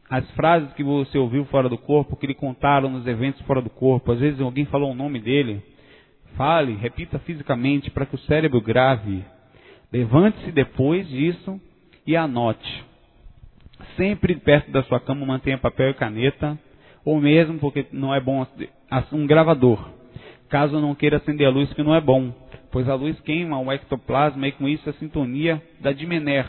[0.09, 3.69] as frases que você ouviu fora do corpo, que lhe contaram nos eventos fora do
[3.69, 4.11] corpo.
[4.11, 5.61] Às vezes alguém falou o nome dele.
[6.35, 9.23] Fale, repita fisicamente para que o cérebro grave.
[9.91, 11.59] Levante-se depois disso
[12.05, 12.89] e anote
[13.95, 16.57] sempre perto da sua cama mantenha papel e caneta,
[17.03, 18.45] ou mesmo, porque não é bom,
[19.11, 19.89] um gravador.
[20.49, 22.33] Caso não queira acender a luz, que não é bom,
[22.71, 26.47] pois a luz queima o ectoplasma e com isso a sintonia da dimener,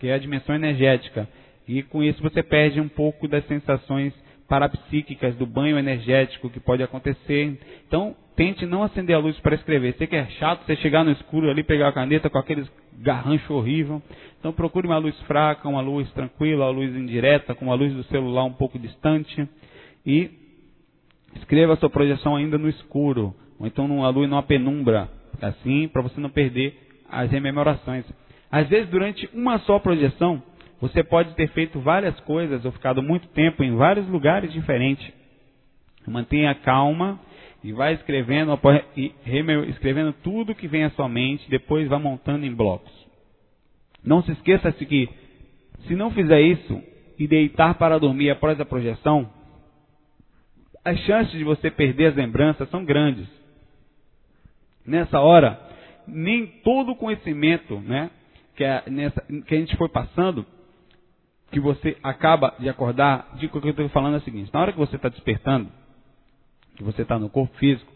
[0.00, 1.28] que é a dimensão energética.
[1.66, 4.12] E com isso você perde um pouco das sensações
[4.48, 7.58] parapsíquicas do banho energético que pode acontecer.
[7.86, 9.94] Então, tente não acender a luz para escrever.
[9.96, 13.54] Sei que é chato você chegar no escuro ali, pegar a caneta com aqueles garrancho
[13.54, 14.02] horrível.
[14.38, 18.04] Então procure uma luz fraca, uma luz tranquila, uma luz indireta, com a luz do
[18.04, 19.48] celular um pouco distante.
[20.04, 20.30] E
[21.36, 25.08] escreva a sua projeção ainda no escuro, ou então numa luz numa penumbra,
[25.40, 26.76] assim, para você não perder
[27.08, 28.04] as rememorações.
[28.50, 30.42] Às vezes, durante uma só projeção,
[30.80, 35.12] você pode ter feito várias coisas ou ficado muito tempo em vários lugares diferentes.
[36.06, 37.18] Mantenha calma
[37.62, 38.58] e vai escrevendo,
[39.68, 42.92] escrevendo tudo que vem à sua mente, depois vá montando em blocos.
[44.04, 45.08] Não se esqueça de que,
[45.86, 46.82] se não fizer isso
[47.18, 49.30] e deitar para dormir após a projeção,
[50.84, 53.26] as chances de você perder as lembranças são grandes.
[54.86, 55.58] Nessa hora,
[56.06, 58.10] nem todo o conhecimento né,
[58.54, 60.44] que, a, nessa, que a gente foi passando,
[61.50, 64.72] que você acaba de acordar, de que eu estou falando é o seguinte: na hora
[64.72, 65.70] que você está despertando,
[66.76, 67.90] que você está no corpo físico,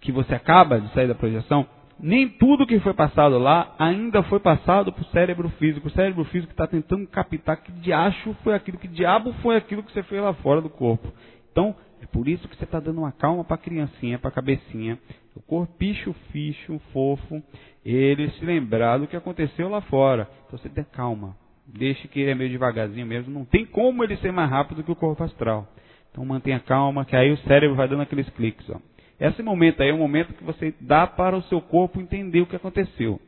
[0.00, 1.66] que você acaba de sair da projeção,
[1.98, 5.88] nem tudo que foi passado lá ainda foi passado para o cérebro físico.
[5.88, 9.90] O cérebro físico está tentando captar que diacho foi aquilo, que diabo foi aquilo que
[9.90, 11.12] você fez lá fora do corpo.
[11.50, 14.32] Então, é por isso que você está dando uma calma para a criancinha, para a
[14.32, 14.98] cabecinha.
[15.34, 17.42] O corpicho, ficho, fofo,
[17.84, 20.28] ele se lembrar do que aconteceu lá fora.
[20.46, 21.36] Então você dê calma.
[21.66, 23.32] Deixe que ele é meio devagarzinho mesmo.
[23.32, 25.68] Não tem como ele ser mais rápido que o corpo astral.
[26.10, 28.68] Então mantenha calma, que aí o cérebro vai dando aqueles cliques.
[28.70, 28.78] Ó.
[29.20, 32.46] Esse momento aí é o momento que você dá para o seu corpo entender o
[32.46, 33.20] que aconteceu.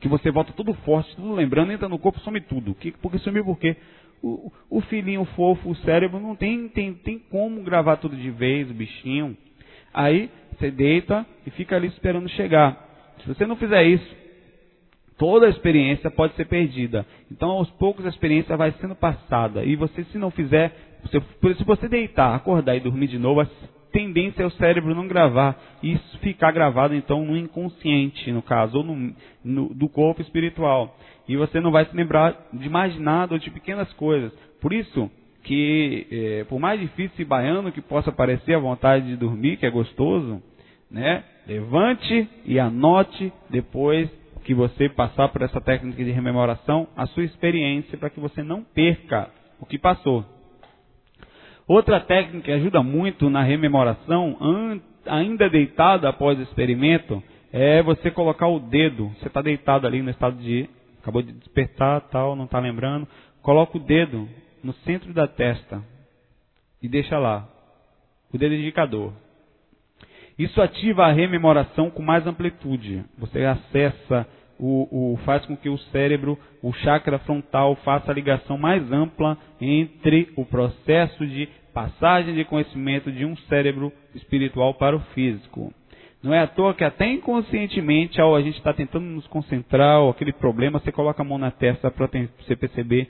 [0.00, 2.74] Que você volta tudo forte, tudo lembrando, entra no corpo some tudo.
[2.74, 3.76] Que, porque sumiu por quê?
[4.22, 8.70] O, o filhinho fofo, o cérebro, não tem, tem, tem como gravar tudo de vez,
[8.70, 9.36] o bichinho.
[9.92, 12.88] Aí você deita e fica ali esperando chegar.
[13.20, 14.16] Se você não fizer isso,
[15.18, 17.06] toda a experiência pode ser perdida.
[17.30, 19.64] Então, aos poucos, a experiência vai sendo passada.
[19.64, 20.72] E você, se não fizer,
[21.10, 23.44] se você deitar, acordar e dormir de novo,
[23.92, 28.78] tendência é o cérebro não gravar e isso ficar gravado então no inconsciente, no caso,
[28.78, 29.14] ou no,
[29.44, 30.96] no, do corpo espiritual.
[31.28, 34.32] E você não vai se lembrar de mais nada ou de pequenas coisas.
[34.60, 35.10] Por isso
[35.44, 39.66] que, é, por mais difícil e baiano que possa parecer a vontade de dormir, que
[39.66, 40.42] é gostoso,
[40.90, 41.24] né?
[41.46, 44.08] Levante e anote depois
[44.44, 48.62] que você passar por essa técnica de rememoração a sua experiência para que você não
[48.62, 50.24] perca o que passou.
[51.66, 54.36] Outra técnica que ajuda muito na rememoração,
[55.06, 59.08] ainda deitado após o experimento, é você colocar o dedo.
[59.18, 60.68] Você está deitado ali no estado de.
[61.02, 63.06] Acabou de despertar, tal, não está lembrando.
[63.42, 64.28] Coloca o dedo
[64.62, 65.82] no centro da testa
[66.80, 67.48] e deixa lá.
[68.32, 69.12] O dedo indicador.
[70.38, 73.04] Isso ativa a rememoração com mais amplitude.
[73.18, 74.26] Você acessa
[74.58, 79.36] o, o, faz com que o cérebro, o chakra frontal, faça a ligação mais ampla
[79.60, 85.72] entre o processo de passagem de conhecimento de um cérebro espiritual para o físico.
[86.22, 90.00] Não é à toa que até inconscientemente, ao a gente estar tá tentando nos concentrar,
[90.00, 92.08] ou aquele problema, você coloca a mão na testa para
[92.38, 93.08] você perceber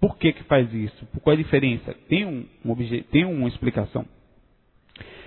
[0.00, 1.92] por que, que faz isso, qual é a diferença.
[2.08, 2.76] Tem, um, um
[3.10, 4.06] tem uma explicação.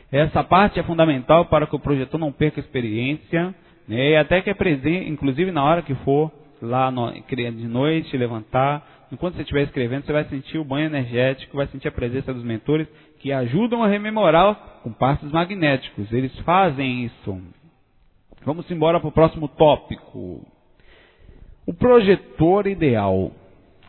[0.10, 3.54] Essa parte é fundamental para que o projetor não perca experiência,
[3.88, 6.32] né, e até que é presente, inclusive na hora que for
[6.62, 11.58] lá no, de noite, levantar, enquanto você estiver escrevendo, você vai sentir o banho energético,
[11.58, 12.88] vai sentir a presença dos mentores
[13.22, 16.12] que ajudam a rememorar com passos magnéticos.
[16.12, 17.40] Eles fazem isso.
[18.44, 20.46] Vamos embora para o próximo tópico.
[21.66, 23.32] O projetor ideal.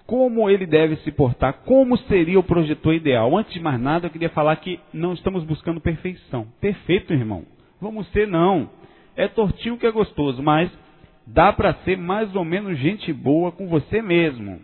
[0.06, 1.62] Como ele deve se portar?
[1.64, 3.34] Como seria o projetor ideal?
[3.36, 6.46] Antes de mais nada, eu queria falar que não estamos buscando perfeição.
[6.60, 7.44] Perfeito, irmão.
[7.80, 8.68] Vamos ser, não.
[9.16, 10.70] É tortinho que é gostoso, mas
[11.26, 14.60] dá para ser mais ou menos gente boa com você mesmo.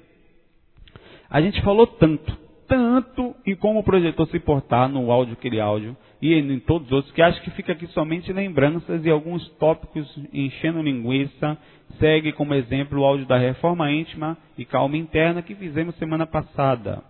[1.31, 2.37] A gente falou tanto,
[2.69, 6.93] tanto em como o projetor se portar no áudio, aquele áudio, e em todos os
[6.93, 11.57] outros, que acho que fica aqui somente lembranças e alguns tópicos enchendo linguiça.
[11.99, 17.03] Segue como exemplo o áudio da reforma íntima e calma interna que fizemos semana passada.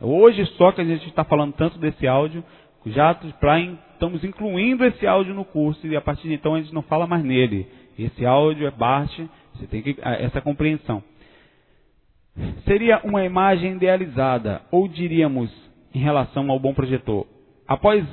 [0.00, 2.44] Hoje só que a gente está falando tanto desse áudio,
[2.84, 6.82] já estamos incluindo esse áudio no curso e a partir de então a gente não
[6.82, 7.66] fala mais nele.
[7.98, 11.02] Esse áudio é parte, você tem que essa compreensão
[12.64, 15.50] seria uma imagem idealizada, ou diríamos,
[15.94, 17.26] em relação ao bom projetor.
[17.66, 18.04] Após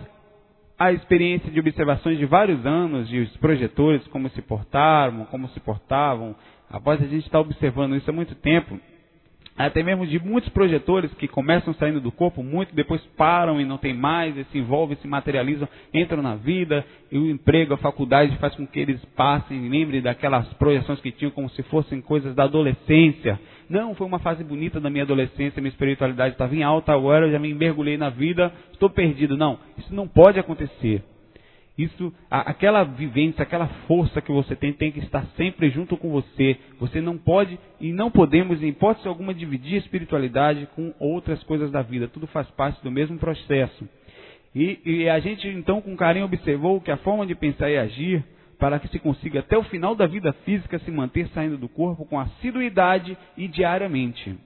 [0.77, 5.59] a experiência de observações de vários anos de os projetores, como se portavam, como se
[5.59, 6.35] portavam,
[6.69, 8.79] após a gente estar observando isso há muito tempo,
[9.55, 13.77] até mesmo de muitos projetores que começam saindo do corpo muito, depois param e não
[13.77, 18.35] tem mais, e se envolvem, se materializam, entram na vida, e o emprego, a faculdade
[18.37, 22.45] faz com que eles passem, lembrem daquelas projeções que tinham como se fossem coisas da
[22.45, 23.39] adolescência.
[23.73, 27.31] Não, foi uma fase bonita da minha adolescência, minha espiritualidade estava em alta, agora eu
[27.31, 29.35] já me mergulhei na vida, estou perdido.
[29.35, 31.03] Não, isso não pode acontecer.
[31.75, 36.55] Isso, aquela vivência, aquela força que você tem, tem que estar sempre junto com você.
[36.79, 41.71] Você não pode e não podemos, em hipótese alguma, dividir a espiritualidade com outras coisas
[41.71, 42.07] da vida.
[42.07, 43.89] Tudo faz parte do mesmo processo.
[44.53, 48.23] E, e a gente, então, com carinho, observou que a forma de pensar e agir,
[48.63, 52.05] para que se consiga até o final da vida física se manter saindo do corpo
[52.05, 54.39] com assiduidade e diariamente.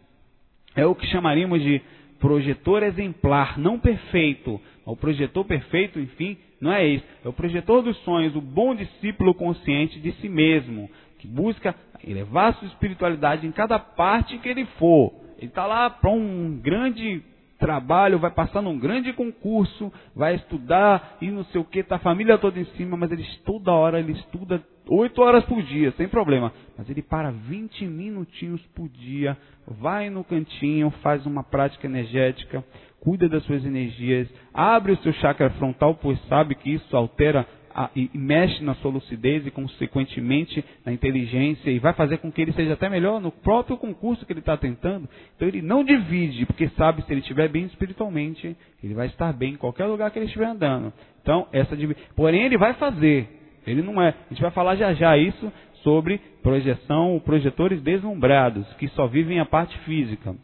[0.76, 1.80] É o que chamaríamos de
[2.18, 4.60] projetor exemplar, não perfeito.
[4.84, 7.06] O projetor perfeito, enfim, não é isso.
[7.24, 10.90] É o projetor dos sonhos, o bom discípulo consciente de si mesmo,
[11.20, 15.14] que busca elevar sua espiritualidade em cada parte que ele for.
[15.38, 17.22] Ele está lá para um grande
[17.58, 22.00] trabalho, vai passar num grande concurso, vai estudar e não sei o que, tá a
[22.00, 26.08] família toda em cima, mas ele toda hora ele estuda oito horas por dia, sem
[26.08, 26.54] problema.
[26.78, 29.38] Mas ele para 20 minutinhos por dia,
[29.68, 32.64] vai no cantinho, faz uma prática energética,
[33.00, 37.46] cuida das suas energias, abre o seu chakra frontal, pois sabe que isso altera
[37.78, 42.42] a, e mexe na sua lucidez e, consequentemente, na inteligência e vai fazer com que
[42.42, 45.08] ele seja até melhor no próprio concurso que ele está tentando.
[45.36, 49.54] Então ele não divide, porque sabe se ele estiver bem espiritualmente, ele vai estar bem
[49.54, 50.92] em qualquer lugar que ele estiver andando.
[51.22, 51.78] Então, essa
[52.16, 53.30] porém ele vai fazer.
[53.68, 54.10] Ele não é.
[54.10, 55.52] A gente vai falar já já isso
[55.84, 60.36] sobre projeção, projetores deslumbrados, que só vivem a parte física.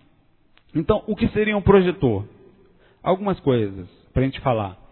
[0.76, 2.28] Então, o que seria um projetor?
[3.02, 4.83] Algumas coisas para a gente falar.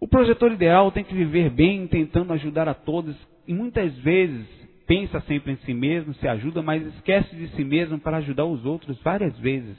[0.00, 4.46] O projetor ideal tem que viver bem, tentando ajudar a todos, e muitas vezes
[4.86, 8.64] pensa sempre em si mesmo, se ajuda, mas esquece de si mesmo para ajudar os
[8.64, 9.76] outros várias vezes.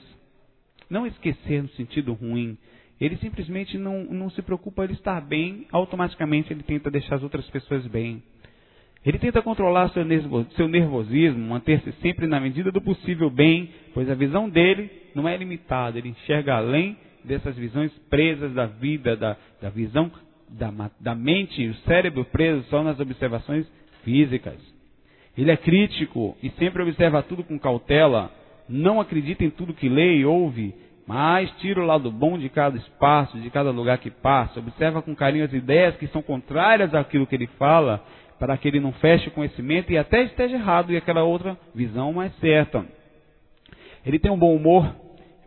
[0.89, 2.57] Não esquecer no sentido ruim.
[2.99, 7.49] Ele simplesmente não, não se preocupa ele estar bem, automaticamente ele tenta deixar as outras
[7.49, 8.22] pessoas bem.
[9.05, 10.03] Ele tenta controlar seu,
[10.57, 15.38] seu nervosismo, manter-se sempre na medida do possível bem, pois a visão dele não é
[15.38, 20.11] limitada, ele enxerga além dessas visões presas da vida, da, da visão
[20.49, 23.67] da, da mente o cérebro preso só nas observações
[24.03, 24.57] físicas.
[25.38, 28.32] Ele é crítico e sempre observa tudo com cautela,
[28.67, 30.74] não acredita em tudo que lê e ouve,
[31.07, 35.15] mas tira o lado bom de cada espaço, de cada lugar que passa, observa com
[35.15, 38.03] carinho as ideias que são contrárias àquilo que ele fala,
[38.38, 42.13] para que ele não feche o conhecimento e até esteja errado e aquela outra visão
[42.13, 42.86] mais certa.
[44.05, 44.93] Ele tem um bom humor,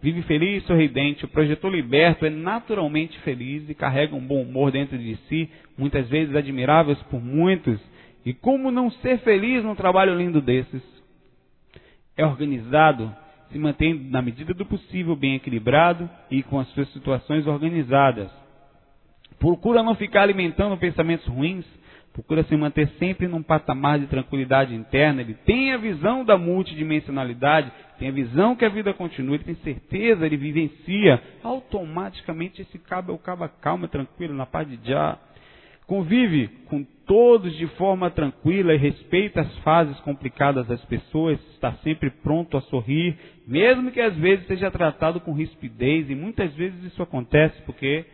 [0.02, 1.24] vive feliz e sorridente.
[1.24, 5.48] O projetor liberto é naturalmente feliz e carrega um bom humor dentro de si,
[5.78, 7.80] muitas vezes admiráveis por muitos.
[8.26, 10.82] E como não ser feliz num trabalho lindo desses?
[12.16, 13.14] É organizado,
[13.50, 18.30] se mantém na medida do possível bem equilibrado e com as suas situações organizadas.
[19.38, 21.64] Procura não ficar alimentando pensamentos ruins,
[22.12, 25.22] procura se manter sempre num patamar de tranquilidade interna.
[25.22, 29.54] Ele tem a visão da multidimensionalidade, tem a visão que a vida continua, ele tem
[29.56, 31.22] certeza, ele vivencia.
[31.42, 35.18] Automaticamente esse cabo é o cabo calma, tranquilo, na paz de já.
[35.86, 42.08] Convive com todos de forma tranquila e respeita as fases complicadas das pessoas, está sempre
[42.08, 47.02] pronto a sorrir, mesmo que às vezes seja tratado com rispidez, e muitas vezes isso
[47.02, 48.04] acontece porque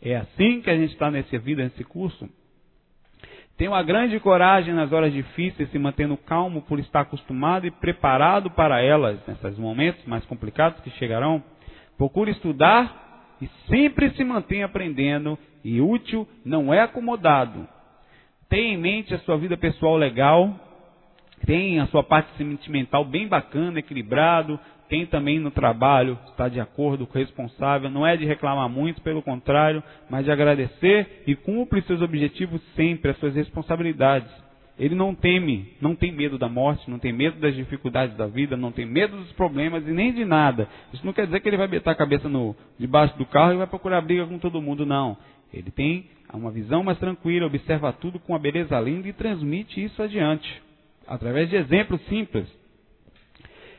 [0.00, 2.28] é assim que a gente está nessa vida, nesse curso.
[3.56, 8.50] Tem uma grande coragem nas horas difíceis, se mantendo calmo por estar acostumado e preparado
[8.50, 11.42] para elas, nesses momentos mais complicados que chegarão.
[11.96, 17.66] Procure estudar e sempre se mantém aprendendo e útil, não é acomodado.
[18.46, 20.54] Tenha em mente a sua vida pessoal legal,
[21.46, 27.08] tem a sua parte sentimental bem bacana, equilibrado, tem também no trabalho, está de acordo,
[27.12, 32.60] responsável, não é de reclamar muito, pelo contrário, mas de agradecer e cumpre seus objetivos
[32.74, 34.30] sempre, as suas responsabilidades.
[34.78, 38.56] Ele não teme, não tem medo da morte, não tem medo das dificuldades da vida,
[38.56, 40.68] não tem medo dos problemas e nem de nada.
[40.92, 43.56] Isso não quer dizer que ele vai botar a cabeça no, debaixo do carro e
[43.56, 45.16] vai procurar briga com todo mundo, não.
[45.52, 50.02] Ele tem uma visão mais tranquila, observa tudo com uma beleza linda e transmite isso
[50.02, 50.62] adiante,
[51.06, 52.46] através de exemplos simples.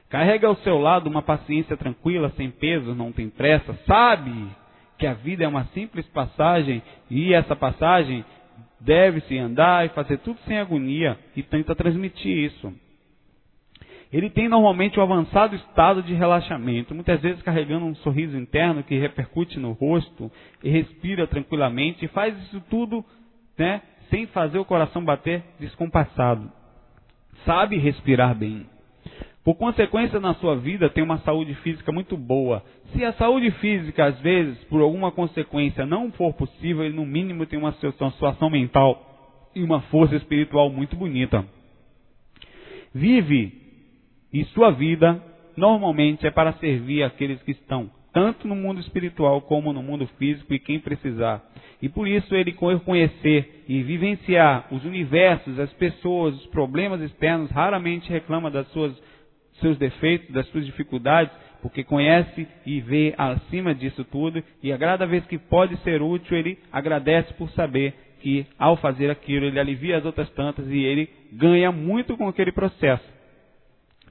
[0.09, 4.47] Carrega ao seu lado uma paciência tranquila, sem peso, não tem pressa, sabe
[4.97, 8.23] que a vida é uma simples passagem e essa passagem
[8.79, 12.73] deve-se andar e fazer tudo sem agonia e tenta transmitir isso.
[14.11, 18.97] Ele tem normalmente um avançado estado de relaxamento, muitas vezes carregando um sorriso interno que
[18.97, 20.31] repercute no rosto
[20.63, 23.03] e respira tranquilamente e faz isso tudo
[23.57, 26.49] né, sem fazer o coração bater descompassado.
[27.45, 28.65] Sabe respirar bem.
[29.47, 32.61] Por consequência, na sua vida tem uma saúde física muito boa.
[32.91, 37.45] Se a saúde física, às vezes, por alguma consequência, não for possível, ele no mínimo
[37.45, 41.45] tem uma situação mental e uma força espiritual muito bonita.
[42.93, 43.53] Vive
[44.33, 45.23] e sua vida
[45.55, 50.53] normalmente é para servir aqueles que estão tanto no mundo espiritual como no mundo físico
[50.53, 51.41] e quem precisar.
[51.81, 58.09] E por isso ele conhecer e vivenciar os universos, as pessoas, os problemas externos, raramente
[58.09, 58.93] reclama das suas
[59.59, 61.31] seus defeitos, das suas dificuldades,
[61.61, 66.37] porque conhece e vê acima disso tudo, e a cada vez que pode ser útil,
[66.37, 71.09] ele agradece por saber que ao fazer aquilo, ele alivia as outras tantas e ele
[71.31, 73.05] ganha muito com aquele processo.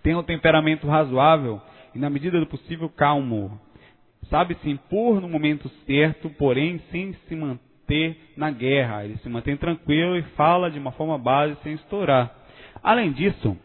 [0.02, 1.60] Tem um temperamento razoável
[1.94, 3.60] e, na medida do possível, calmo.
[4.30, 9.04] Sabe se impor no momento certo, porém sem se manter na guerra.
[9.04, 12.34] Ele se mantém tranquilo e fala de uma forma base sem estourar.
[12.82, 13.56] Além disso,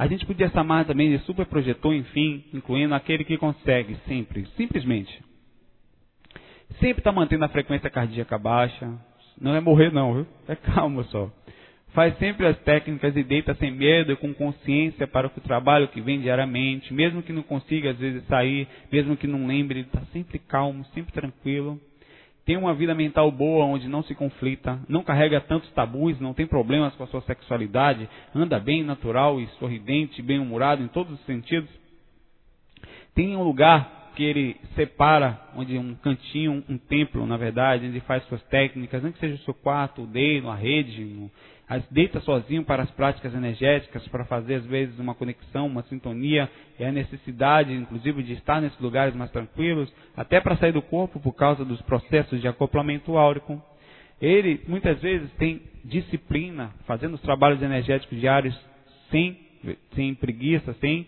[0.00, 5.22] a gente podia chamar também de superprojetor, enfim, incluindo aquele que consegue sempre, simplesmente.
[6.80, 8.90] Sempre está mantendo a frequência cardíaca baixa.
[9.38, 10.26] Não é morrer não, viu?
[10.48, 11.30] É calma só.
[11.92, 16.00] Faz sempre as técnicas e deita sem medo e com consciência para o trabalho que
[16.00, 20.00] vem diariamente, mesmo que não consiga às vezes sair, mesmo que não lembre, ele está
[20.14, 21.78] sempre calmo, sempre tranquilo.
[22.50, 26.48] Tem uma vida mental boa, onde não se conflita, não carrega tantos tabus, não tem
[26.48, 31.24] problemas com a sua sexualidade, anda bem natural e sorridente, bem humorado em todos os
[31.26, 31.70] sentidos.
[33.14, 38.00] Tem um lugar que ele separa, onde um cantinho, um templo, na verdade, onde ele
[38.00, 41.30] faz suas técnicas, nem que seja o seu quarto, o day, a rede, no,
[41.90, 46.88] deita sozinho para as práticas energéticas, para fazer às vezes uma conexão, uma sintonia, é
[46.88, 51.32] a necessidade, inclusive, de estar nesses lugares mais tranquilos, até para sair do corpo por
[51.32, 53.62] causa dos processos de acoplamento áurico.
[54.20, 58.58] Ele muitas vezes tem disciplina, fazendo os trabalhos energéticos diários
[59.10, 59.38] sem,
[59.94, 61.06] sem preguiça, sem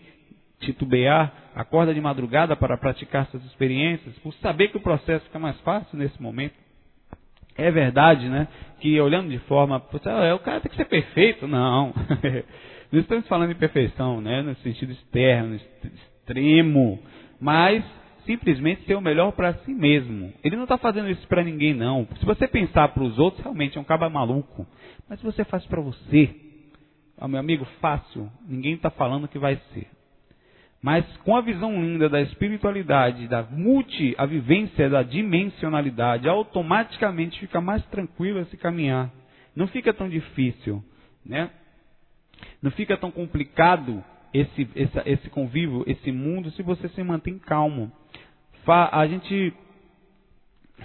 [0.61, 5.59] titubear, acorda de madrugada para praticar suas experiências, por saber que o processo fica mais
[5.59, 6.62] fácil nesse momento.
[7.55, 8.47] É verdade, né?
[8.79, 11.93] Que olhando de forma, o cara tem que ser perfeito, não.
[12.91, 14.43] Não estamos falando de perfeição, né?
[14.43, 16.99] No sentido externo, extremo,
[17.41, 17.83] mas
[18.23, 20.31] simplesmente ser o melhor para si mesmo.
[20.43, 22.07] Ele não está fazendo isso para ninguém, não.
[22.19, 24.67] Se você pensar para os outros, realmente é um caba maluco.
[25.09, 26.29] Mas se você faz para você,
[27.17, 29.87] ah, meu amigo, fácil, ninguém está falando que vai ser.
[30.83, 37.61] Mas com a visão linda da espiritualidade, da multi, a vivência da dimensionalidade, automaticamente fica
[37.61, 39.09] mais tranquilo esse caminhar.
[39.55, 40.83] Não fica tão difícil,
[41.25, 41.49] né?
[42.61, 44.03] Não fica tão complicado
[44.33, 47.89] esse, esse, esse convívio, esse mundo, se você se mantém calmo.
[48.67, 49.53] A gente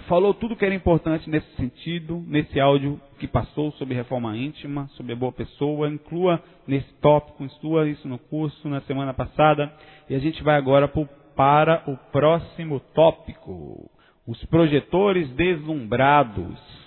[0.07, 5.13] falou tudo que era importante nesse sentido, nesse áudio que passou sobre reforma íntima, sobre
[5.13, 5.89] a boa pessoa.
[5.89, 9.71] Inclua nesse tópico, inclua isso no curso na semana passada.
[10.09, 13.89] E a gente vai agora pro, para o próximo tópico:
[14.27, 16.79] os projetores deslumbrados.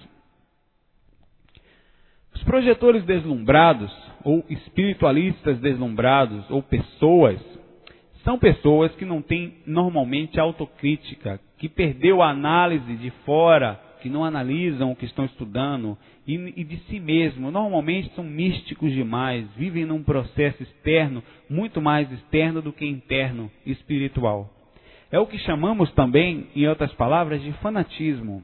[2.34, 3.92] Os projetores deslumbrados,
[4.24, 7.40] ou espiritualistas deslumbrados, ou pessoas,
[8.24, 14.24] são pessoas que não têm normalmente autocrítica, que perdeu a análise de fora, que não
[14.24, 15.96] analisam o que estão estudando
[16.26, 17.50] e, e, de si mesmo.
[17.50, 24.50] Normalmente são místicos demais, vivem num processo externo, muito mais externo do que interno, espiritual.
[25.10, 28.42] É o que chamamos também, em outras palavras, de fanatismo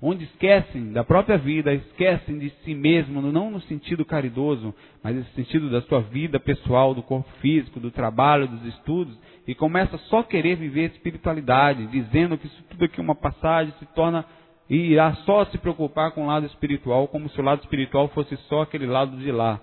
[0.00, 5.24] onde esquecem da própria vida, esquecem de si mesmo, não no sentido caridoso, mas no
[5.34, 10.20] sentido da sua vida pessoal, do corpo físico, do trabalho, dos estudos, e começa só
[10.20, 14.24] a querer viver espiritualidade, dizendo que isso tudo aqui é uma passagem, se torna
[14.70, 18.36] e irá só se preocupar com o lado espiritual, como se o lado espiritual fosse
[18.48, 19.60] só aquele lado de lá.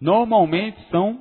[0.00, 1.20] Normalmente são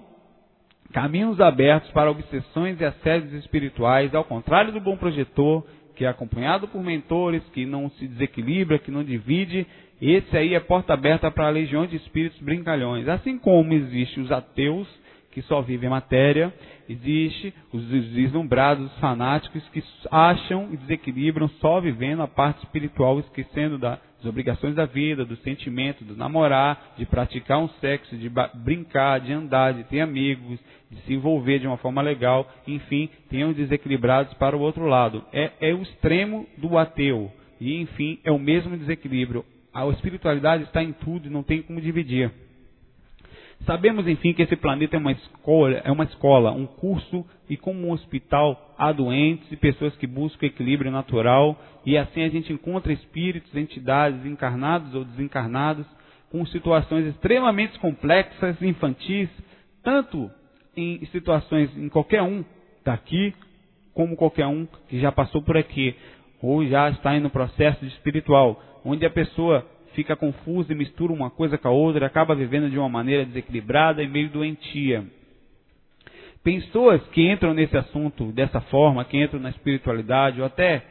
[0.94, 5.66] caminhos abertos para obsessões e assédios espirituais, ao contrário do bom projetor,
[5.96, 9.66] que é acompanhado por mentores, que não se desequilibra, que não divide,
[10.02, 13.08] esse aí é porta aberta para legiões de espíritos brincalhões.
[13.08, 14.88] Assim como existe os ateus,
[15.32, 16.54] que só vivem matéria,
[16.88, 23.78] existe os deslumbrados, os fanáticos que acham e desequilibram só vivendo a parte espiritual, esquecendo
[23.78, 29.34] das obrigações da vida, do sentimento, do namorar, de praticar um sexo, de brincar, de
[29.34, 30.58] andar, de ter amigos,
[30.96, 35.24] de se envolver de uma forma legal, enfim, tenham desequilibrados para o outro lado.
[35.32, 37.32] É, é o extremo do ateu.
[37.60, 39.46] E, enfim, é o mesmo desequilíbrio.
[39.74, 42.32] A espiritualidade está em tudo e não tem como dividir.
[43.66, 47.88] Sabemos, enfim, que esse planeta é uma escola, é uma escola, um curso e como
[47.88, 52.92] um hospital há doentes e pessoas que buscam equilíbrio natural e assim a gente encontra
[52.92, 55.86] espíritos, entidades encarnados ou desencarnados
[56.30, 59.30] com situações extremamente complexas, infantis,
[59.84, 60.30] tanto
[60.76, 62.44] em situações em qualquer um
[62.84, 63.34] daqui
[63.94, 65.96] como qualquer um que já passou por aqui
[66.42, 71.30] ou já está no processo de espiritual, onde a pessoa fica confusa e mistura uma
[71.30, 75.06] coisa com a outra, acaba vivendo de uma maneira desequilibrada e meio doentia.
[76.44, 80.84] Pessoas que entram nesse assunto dessa forma, que entram na espiritualidade ou até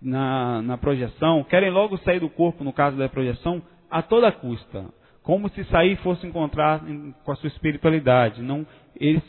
[0.00, 4.86] na, na projeção, querem logo sair do corpo, no caso da projeção, a toda custa.
[5.22, 6.82] Como se sair fosse encontrar
[7.24, 8.42] com a sua espiritualidade.
[8.42, 8.66] Não,
[8.98, 9.22] eles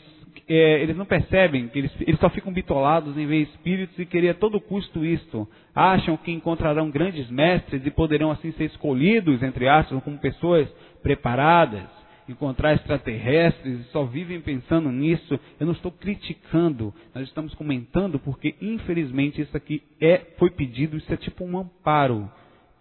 [0.48, 4.34] é, eles não percebem eles, eles só ficam bitolados em ver espíritos e querer a
[4.34, 5.48] todo custo isto.
[5.74, 10.68] Acham que encontrarão grandes mestres e poderão assim ser escolhidos, entre aspas, como pessoas
[11.02, 11.84] preparadas,
[12.28, 15.38] encontrar extraterrestres e só vivem pensando nisso.
[15.58, 21.12] Eu não estou criticando, nós estamos comentando porque infelizmente isso aqui é, foi pedido, isso
[21.12, 22.30] é tipo um amparo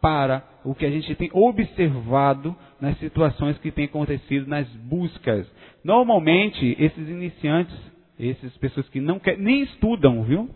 [0.04, 5.50] para o que a gente tem observado nas situações que têm acontecido nas buscas.
[5.82, 7.74] Normalmente, esses iniciantes,
[8.20, 10.50] essas pessoas que não nem estudam, viu?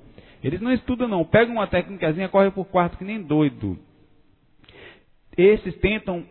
[0.43, 3.80] Eles não estudam não, pegam uma técnicazinha, correm por quarto que nem doido.
[5.38, 6.26] Esses tentam,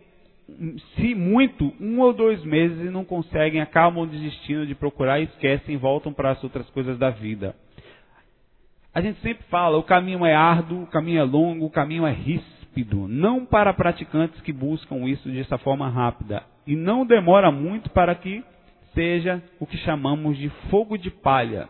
[0.96, 6.12] se muito, um ou dois meses e não conseguem, acabam desistindo de procurar, esquecem, voltam
[6.12, 7.56] para as outras coisas da vida.
[8.92, 12.12] A gente sempre fala, o caminho é árduo, o caminho é longo, o caminho é
[12.12, 16.42] ríspido rápido, não para praticantes que buscam isso dessa forma rápida.
[16.66, 18.44] E não demora muito para que
[18.94, 21.68] seja o que chamamos de fogo de palha.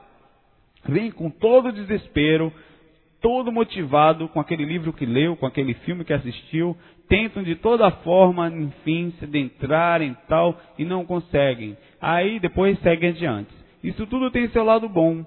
[0.88, 2.52] Vem com todo desespero,
[3.20, 6.76] todo motivado com aquele livro que leu, com aquele filme que assistiu,
[7.08, 11.76] tentam de toda forma, enfim, se adentrarem tal e não conseguem.
[12.00, 13.50] Aí depois seguem adiante.
[13.82, 15.24] Isso tudo tem seu lado bom.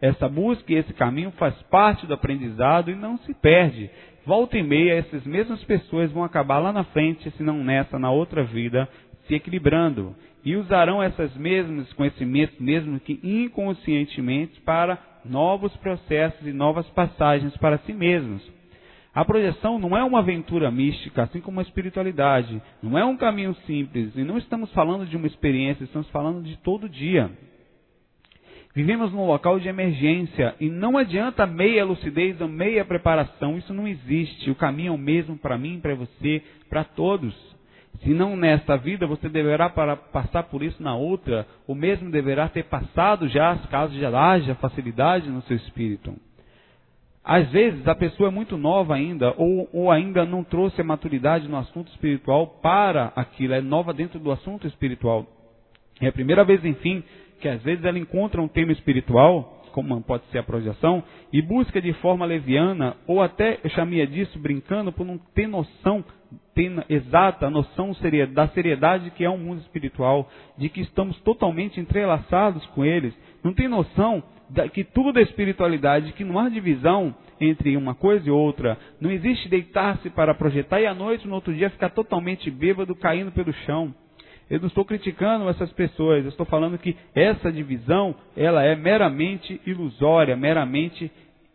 [0.00, 3.90] Essa busca e esse caminho faz parte do aprendizado e não se perde
[4.26, 8.10] volta e meia, essas mesmas pessoas vão acabar lá na frente, se não nessa, na
[8.10, 8.88] outra vida,
[9.26, 10.14] se equilibrando.
[10.44, 17.78] E usarão essas mesmas conhecimentos, mesmo que inconscientemente, para novos processos e novas passagens para
[17.78, 18.42] si mesmos.
[19.12, 22.62] A projeção não é uma aventura mística, assim como a espiritualidade.
[22.82, 24.14] Não é um caminho simples.
[24.14, 27.30] E não estamos falando de uma experiência, estamos falando de todo dia.
[28.74, 33.88] Vivemos num local de emergência e não adianta meia lucidez ou meia preparação, isso não
[33.88, 34.48] existe.
[34.48, 37.34] O caminho é o mesmo para mim, para você, para todos.
[38.02, 42.48] Se não nesta vida, você deverá para passar por isso na outra, o mesmo deverá
[42.48, 46.14] ter passado já, caso já haja facilidade no seu espírito.
[47.24, 51.48] Às vezes a pessoa é muito nova ainda, ou, ou ainda não trouxe a maturidade
[51.48, 55.26] no assunto espiritual para aquilo, é nova dentro do assunto espiritual.
[56.00, 57.04] É a primeira vez, enfim,
[57.40, 61.80] que às vezes ela encontra um tema espiritual, como pode ser a projeção, e busca
[61.80, 66.04] de forma leviana, ou até eu chamia disso brincando, por não ter noção
[66.54, 67.92] ter exata noção
[68.32, 70.28] da seriedade que é o um mundo espiritual,
[70.58, 74.22] de que estamos totalmente entrelaçados com eles, não tem noção
[74.72, 79.48] que tudo é espiritualidade, que não há divisão entre uma coisa e outra, não existe
[79.48, 83.94] deitar-se para projetar e à noite, no outro dia, ficar totalmente bêbado, caindo pelo chão.
[84.50, 89.60] Eu não estou criticando essas pessoas, eu estou falando que essa divisão, ela é meramente
[89.64, 91.10] ilusória, meramente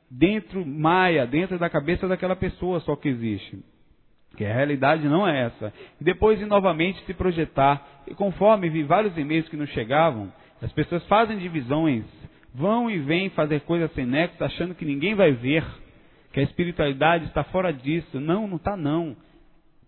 [0.10, 3.60] dentro, maia, dentro da cabeça daquela pessoa só que existe.
[4.38, 5.74] Que a realidade não é essa.
[6.00, 10.32] E depois de novamente se projetar, e conforme vi vários e-mails que nos chegavam,
[10.62, 12.06] as pessoas fazem divisões,
[12.54, 15.66] vão e vêm fazer coisas sem nexo, achando que ninguém vai ver,
[16.32, 18.20] que a espiritualidade está fora disso.
[18.22, 19.16] Não, não está não.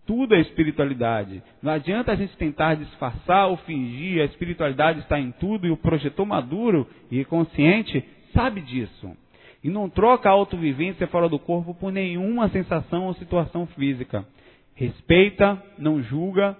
[0.08, 1.42] Tudo é espiritualidade.
[1.62, 5.76] Não adianta a gente tentar disfarçar ou fingir, a espiritualidade está em tudo e o
[5.76, 8.02] projetor maduro e consciente
[8.32, 9.14] sabe disso.
[9.62, 14.26] E não troca a autovivência fora do corpo por nenhuma sensação ou situação física.
[14.74, 16.56] Respeita, não julga,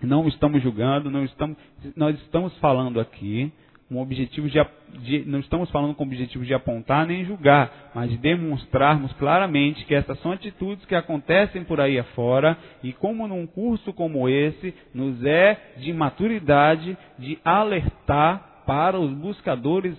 [0.00, 1.58] não estamos julgando, não estamos,
[1.94, 3.52] nós estamos falando aqui
[3.92, 4.58] com objetivo de,
[5.00, 9.84] de, não estamos falando com o objetivo de apontar nem julgar, mas de demonstrarmos claramente
[9.84, 14.74] que essas são atitudes que acontecem por aí afora e como num curso como esse
[14.94, 19.94] nos é de maturidade de alertar para os buscadores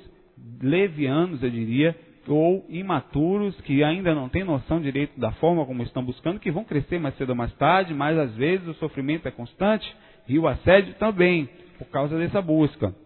[0.61, 1.95] levianos, eu diria,
[2.27, 6.63] ou imaturos que ainda não têm noção direito da forma como estão buscando, que vão
[6.63, 9.93] crescer mais cedo ou mais tarde, mas às vezes o sofrimento é constante
[10.27, 13.02] e o assédio também, por causa dessa busca.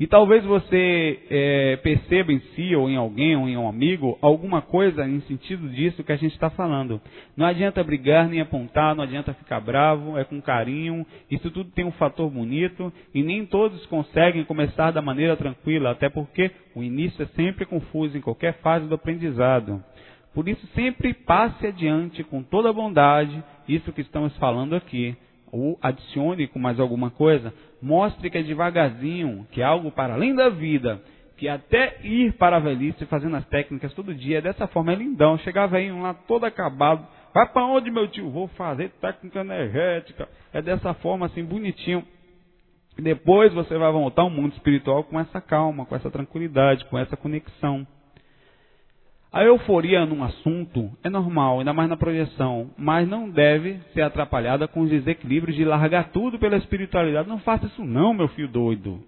[0.00, 4.62] E talvez você é, perceba em si, ou em alguém, ou em um amigo, alguma
[4.62, 7.00] coisa em sentido disso que a gente está falando.
[7.36, 11.06] Não adianta brigar nem apontar, não adianta ficar bravo, é com carinho.
[11.30, 16.08] Isso tudo tem um fator bonito e nem todos conseguem começar da maneira tranquila, até
[16.08, 19.82] porque o início é sempre confuso em qualquer fase do aprendizado.
[20.34, 25.14] Por isso, sempre passe adiante com toda bondade isso que estamos falando aqui
[25.52, 30.34] ou adicione com mais alguma coisa, mostre que é devagarzinho, que é algo para além
[30.34, 31.00] da vida,
[31.36, 35.36] que até ir para a velhice fazendo as técnicas todo dia, dessa forma é lindão.
[35.38, 38.30] Chegar velhinho lá todo acabado, vai para onde meu tio?
[38.30, 40.26] Vou fazer técnica energética.
[40.52, 42.02] É dessa forma assim, bonitinho.
[42.98, 47.16] Depois você vai voltar ao mundo espiritual com essa calma, com essa tranquilidade, com essa
[47.16, 47.86] conexão.
[49.32, 54.68] A euforia num assunto é normal, ainda mais na projeção, mas não deve ser atrapalhada
[54.68, 57.30] com os desequilíbrios de largar tudo pela espiritualidade.
[57.30, 59.02] Não faça isso não, meu filho doido.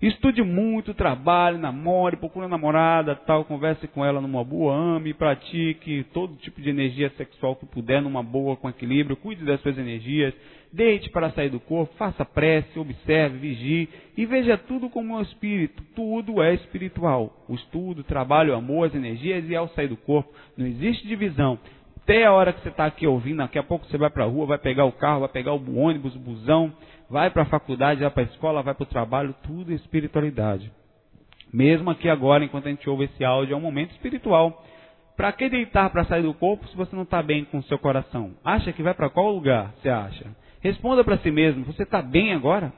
[0.00, 6.36] Estude muito, trabalhe, namore, procure namorada, tal, converse com ela numa boa, ame, pratique todo
[6.36, 10.32] tipo de energia sexual que puder numa boa, com equilíbrio, cuide das suas energias,
[10.72, 15.82] deite para sair do corpo, faça prece, observe, vigie e veja tudo como um espírito.
[15.94, 17.44] Tudo é espiritual.
[17.48, 20.32] O estudo, o trabalho, o amor, as energias e ao sair do corpo.
[20.56, 21.58] Não existe divisão.
[22.02, 24.26] Até a hora que você está aqui ouvindo, daqui a pouco você vai para a
[24.26, 26.72] rua, vai pegar o carro, vai pegar o ônibus, o busão,
[27.08, 30.72] vai para a faculdade, vai para a escola, vai para o trabalho, tudo é espiritualidade.
[31.52, 34.64] Mesmo aqui agora, enquanto a gente ouve esse áudio, é um momento espiritual.
[35.16, 37.78] Para que deitar para sair do corpo se você não está bem com o seu
[37.78, 38.32] coração?
[38.44, 39.72] Acha que vai para qual lugar?
[39.74, 40.26] Você acha?
[40.60, 42.72] Responda para si mesmo: você está bem agora?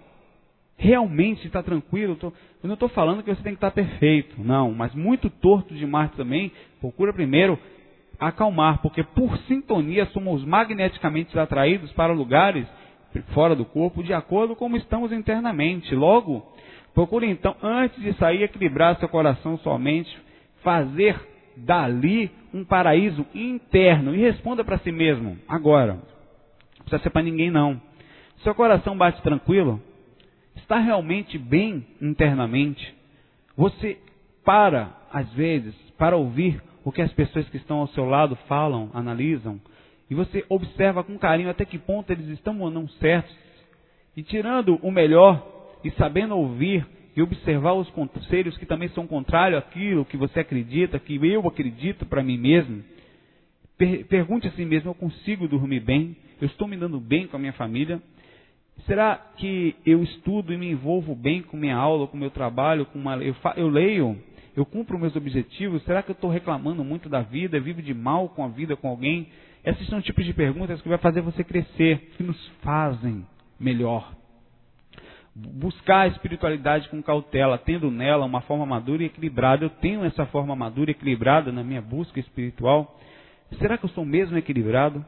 [0.76, 2.16] Realmente está tranquilo?
[2.22, 2.33] Eu
[2.64, 6.51] não estou falando que você tem que estar perfeito, não, mas muito torto demais também.
[6.80, 7.59] Procura primeiro
[8.18, 12.66] acalmar, porque por sintonia somos magneticamente atraídos para lugares
[13.35, 15.95] fora do corpo, de acordo com como estamos internamente.
[15.95, 16.47] Logo,
[16.95, 20.16] procure então, antes de sair, equilibrar seu coração somente,
[20.62, 21.20] fazer
[21.57, 24.14] dali um paraíso interno.
[24.14, 26.12] E responda para si mesmo, agora.
[26.93, 27.80] Precisa ser para ninguém não.
[28.43, 29.80] Seu coração bate tranquilo?
[30.57, 32.95] Está realmente bem internamente?
[33.57, 33.99] Você
[34.45, 38.90] para, às vezes, para ouvir o que as pessoas que estão ao seu lado falam,
[38.93, 39.59] analisam,
[40.11, 43.34] e você observa com carinho até que ponto eles estão ou não certos,
[44.14, 46.86] e tirando o melhor e sabendo ouvir
[47.16, 52.05] e observar os conselhos que também são contrários àquilo que você acredita, que eu acredito
[52.05, 52.84] para mim mesmo,
[53.78, 56.16] per pergunte a si mesmo: eu consigo dormir bem?
[56.43, 58.03] Eu estou me dando bem com a minha família?
[58.84, 62.99] Será que eu estudo e me envolvo bem com minha aula, com meu trabalho, com
[62.99, 64.20] uma, eu, fa, eu leio,
[64.57, 65.84] eu cumpro meus objetivos?
[65.84, 68.88] Será que eu estou reclamando muito da vida, vivo de mal com a vida, com
[68.88, 69.28] alguém?
[69.64, 73.24] Esses são tipos de perguntas que vai fazer você crescer, que nos fazem
[73.61, 74.12] melhor.
[75.36, 79.64] Buscar a espiritualidade com cautela, tendo nela uma forma madura e equilibrada.
[79.64, 82.99] Eu tenho essa forma madura e equilibrada na minha busca espiritual.
[83.61, 85.07] Será que eu sou mesmo equilibrado?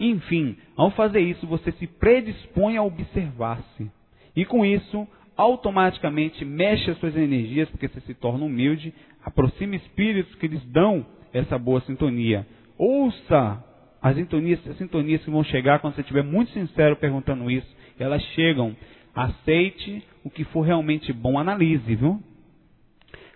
[0.00, 3.90] Enfim, ao fazer isso, você se predispõe a observar-se.
[4.34, 10.34] E com isso, automaticamente mexe as suas energias, porque você se torna humilde, aproxima espíritos
[10.36, 12.46] que lhes dão essa boa sintonia.
[12.78, 13.62] Ouça
[14.00, 17.68] as sintonias, as sintonias que vão chegar quando você estiver muito sincero perguntando isso.
[17.98, 18.74] Elas chegam.
[19.14, 22.22] Aceite o que for realmente bom, analise, viu?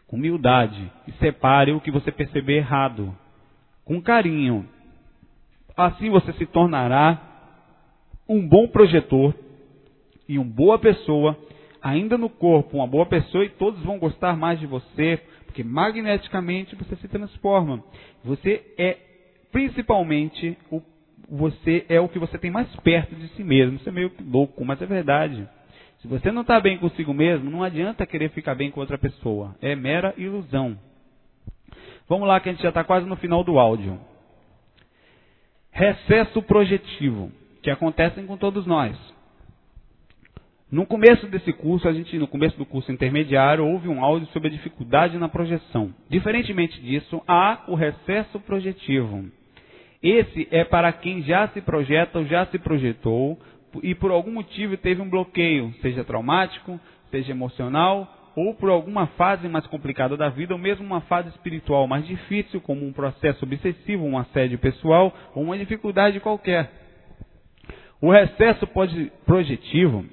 [0.06, 0.90] Com humildade.
[1.06, 3.14] E separe o que você perceber errado.
[3.84, 4.66] Com carinho.
[5.76, 7.20] Assim você se tornará
[8.28, 9.34] um bom projetor
[10.28, 11.36] e uma boa pessoa,
[11.82, 16.74] ainda no corpo, uma boa pessoa, e todos vão gostar mais de você, porque magneticamente
[16.76, 17.82] você se transforma.
[18.24, 18.96] Você é
[19.52, 20.80] principalmente o,
[21.28, 23.76] você é o que você tem mais perto de si mesmo.
[23.76, 25.46] Isso é meio louco, mas é verdade.
[26.00, 29.54] Se você não está bem consigo mesmo, não adianta querer ficar bem com outra pessoa.
[29.60, 30.78] É mera ilusão.
[32.08, 33.98] Vamos lá que a gente já está quase no final do áudio.
[35.74, 38.96] Recesso projetivo, que acontecem com todos nós.
[40.70, 44.48] No começo desse curso, a gente, no começo do curso intermediário, houve um áudio sobre
[44.48, 45.92] a dificuldade na projeção.
[46.08, 49.24] Diferentemente disso, há o recesso projetivo.
[50.00, 53.36] Esse é para quem já se projeta ou já se projetou
[53.82, 56.78] e por algum motivo teve um bloqueio, seja traumático,
[57.10, 61.87] seja emocional ou por alguma fase mais complicada da vida, ou mesmo uma fase espiritual
[61.87, 66.70] mais difícil, como um processo obsessivo, um assédio pessoal ou uma dificuldade qualquer.
[68.01, 68.68] O recesso
[69.24, 70.05] projetivo,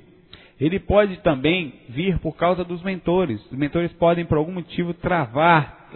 [0.60, 3.44] ele pode também vir por causa dos mentores.
[3.52, 5.90] Os mentores podem, por algum motivo, travar,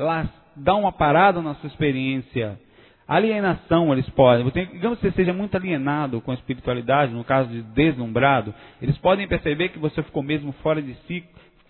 [0.55, 2.59] dar uma parada na sua experiência.
[3.07, 4.49] Alienação eles podem.
[4.49, 9.27] Digamos que você seja muito alienado com a espiritualidade, no caso de deslumbrado, eles podem
[9.27, 11.23] perceber que você ficou mesmo fora de si,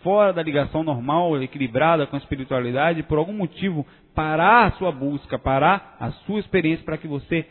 [0.05, 3.83] fora da ligação normal, equilibrada com a espiritualidade, por algum motivo
[4.13, 7.43] parar a sua busca, parar a sua experiência para que você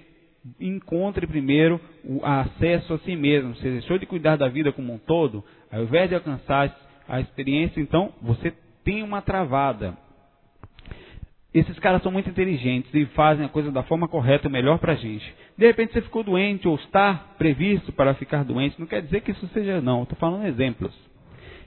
[0.60, 3.56] encontre primeiro o acesso a si mesmo.
[3.56, 5.42] Você deixou de cuidar da vida como um todo,
[5.72, 6.72] ao invés de alcançar
[7.08, 9.98] a experiência, então você tem uma travada.
[11.52, 14.96] Esses caras são muito inteligentes e fazem a coisa da forma correta, melhor para a
[14.96, 15.34] gente.
[15.58, 19.32] De repente você ficou doente ou está previsto para ficar doente, não quer dizer que
[19.32, 20.94] isso seja não, estou falando exemplos.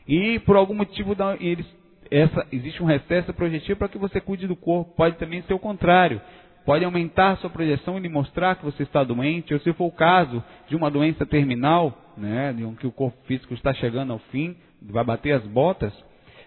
[0.08, 1.66] E por algum motivo eles,
[2.10, 4.96] essa, existe um recesso projetivo para que você cuide do corpo.
[4.96, 6.22] Pode também ser o contrário.
[6.66, 9.92] Pode aumentar sua projeção e lhe mostrar que você está doente, ou se for o
[9.92, 14.20] caso de uma doença terminal, né, de um que o corpo físico está chegando ao
[14.20, 15.94] fim, vai bater as botas,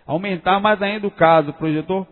[0.06, 2.06] aumentar mais ainda o caso, projetor,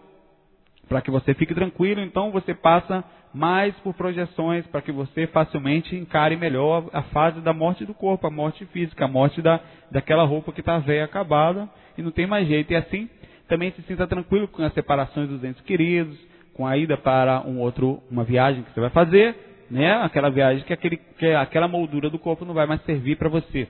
[0.88, 5.94] para que você fique tranquilo, então você passa mais por projeções para que você facilmente
[5.94, 9.60] encare melhor a fase da morte do corpo, a morte física, a morte da,
[9.90, 12.72] daquela roupa que está velha, acabada e não tem mais jeito.
[12.72, 13.08] E assim
[13.48, 16.18] também se sinta tranquilo com as separações dos entes queridos,
[16.54, 19.34] com a ida para um outro, uma viagem que você vai fazer,
[19.70, 19.92] né?
[20.02, 23.68] Aquela viagem que, aquele, que aquela moldura do corpo não vai mais servir para você.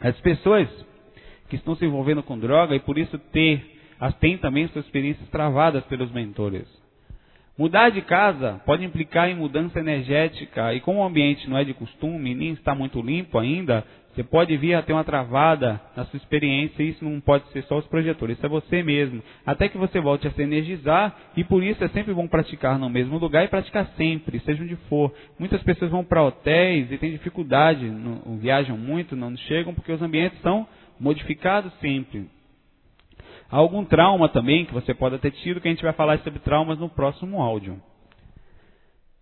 [0.00, 0.68] As pessoas
[1.48, 5.28] que estão se envolvendo com droga e por isso ter, as têm também suas experiências
[5.28, 6.79] travadas pelos mentores.
[7.60, 11.74] Mudar de casa pode implicar em mudança energética e como o ambiente não é de
[11.74, 13.84] costume, nem está muito limpo ainda,
[14.14, 17.62] você pode vir a ter uma travada na sua experiência e isso não pode ser
[17.64, 19.22] só os projetores, isso é você mesmo.
[19.44, 22.88] Até que você volte a se energizar e por isso é sempre bom praticar no
[22.88, 25.12] mesmo lugar e praticar sempre, seja onde for.
[25.38, 30.00] Muitas pessoas vão para hotéis e têm dificuldade, não, viajam muito, não chegam porque os
[30.00, 30.66] ambientes são
[30.98, 32.26] modificados sempre.
[33.50, 36.38] Há algum trauma também que você pode ter tido, que a gente vai falar sobre
[36.38, 37.80] traumas no próximo áudio.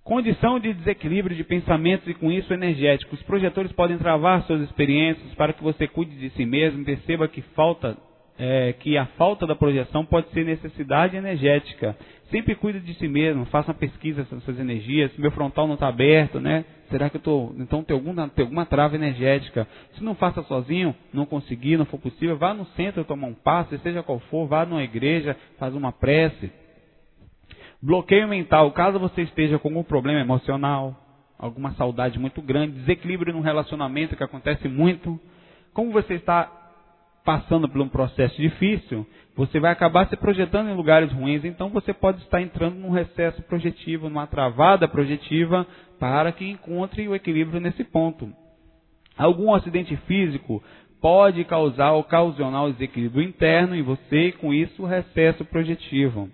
[0.04, 3.14] Condição de desequilíbrio de pensamentos e com isso energético.
[3.14, 7.42] Os projetores podem travar suas experiências para que você cuide de si mesmo, perceba que
[7.54, 7.96] falta
[8.38, 11.96] é, que a falta da projeção pode ser necessidade energética.
[12.30, 15.12] Sempre cuide de si mesmo, faça uma pesquisa sobre suas energias.
[15.12, 16.64] Se meu frontal não está aberto, né?
[16.90, 17.54] Será que eu estou.
[17.58, 19.66] Então tem alguma, tem alguma trava energética.
[19.94, 23.78] Se não faça sozinho, não conseguir, não for possível, vá no centro tomar um passe,
[23.78, 26.52] seja qual for, vá numa igreja, faz uma prece.
[27.82, 30.96] Bloqueio mental, caso você esteja com algum problema emocional,
[31.38, 35.18] alguma saudade muito grande, desequilíbrio no relacionamento que acontece muito.
[35.72, 36.57] Como você está
[37.28, 39.06] passando por um processo difícil,
[39.36, 43.42] você vai acabar se projetando em lugares ruins, então você pode estar entrando num recesso
[43.42, 45.66] projetivo, numa travada projetiva,
[46.00, 48.32] para que encontre o equilíbrio nesse ponto.
[49.14, 50.62] Algum acidente físico
[51.02, 56.30] pode causar ocasional desequilíbrio interno em você e com isso recesso projetivo.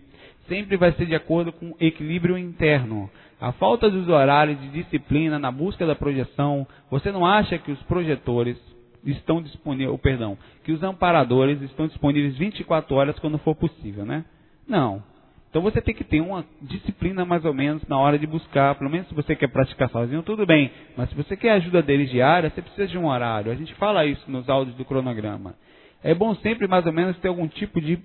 [0.47, 3.11] Sempre vai ser de acordo com o equilíbrio interno.
[3.41, 7.83] A falta dos horários de disciplina na busca da projeção, você não acha que os
[7.83, 8.57] projetores
[9.05, 14.25] estão disponíveis, perdão, que os amparadores estão disponíveis 24 horas quando for possível, né?
[14.67, 15.03] Não.
[15.51, 18.91] Então você tem que ter uma disciplina mais ou menos na hora de buscar, pelo
[18.91, 20.73] menos se você quer praticar sozinho, tudo bem.
[20.97, 23.53] Mas se você quer ajuda deles diária, você precisa de um horário.
[23.53, 25.55] A gente fala isso nos áudios do cronograma.
[26.03, 28.01] É bom sempre mais ou menos ter algum tipo de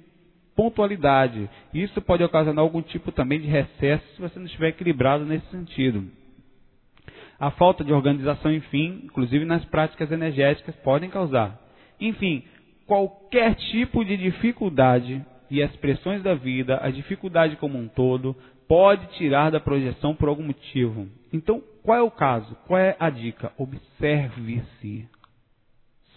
[0.55, 1.49] pontualidade.
[1.73, 6.18] Isso pode ocasionar algum tipo também de recesso se você não estiver equilibrado nesse sentido.
[7.39, 11.57] A falta de organização, enfim, inclusive nas práticas energéticas, podem causar.
[11.99, 12.43] Enfim,
[12.85, 18.35] qualquer tipo de dificuldade e as pressões da vida, a dificuldade como um todo,
[18.67, 21.07] pode tirar da projeção por algum motivo.
[21.31, 22.55] Então, qual é o caso?
[22.67, 23.51] Qual é a dica?
[23.57, 25.07] Observe-se.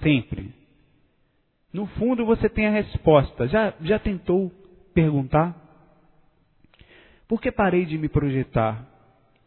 [0.02, 0.52] Sempre.
[1.72, 3.46] No fundo, você tem a resposta.
[3.48, 4.52] Já, já tentou
[4.92, 5.56] perguntar?
[7.26, 8.86] Por que parei de me projetar?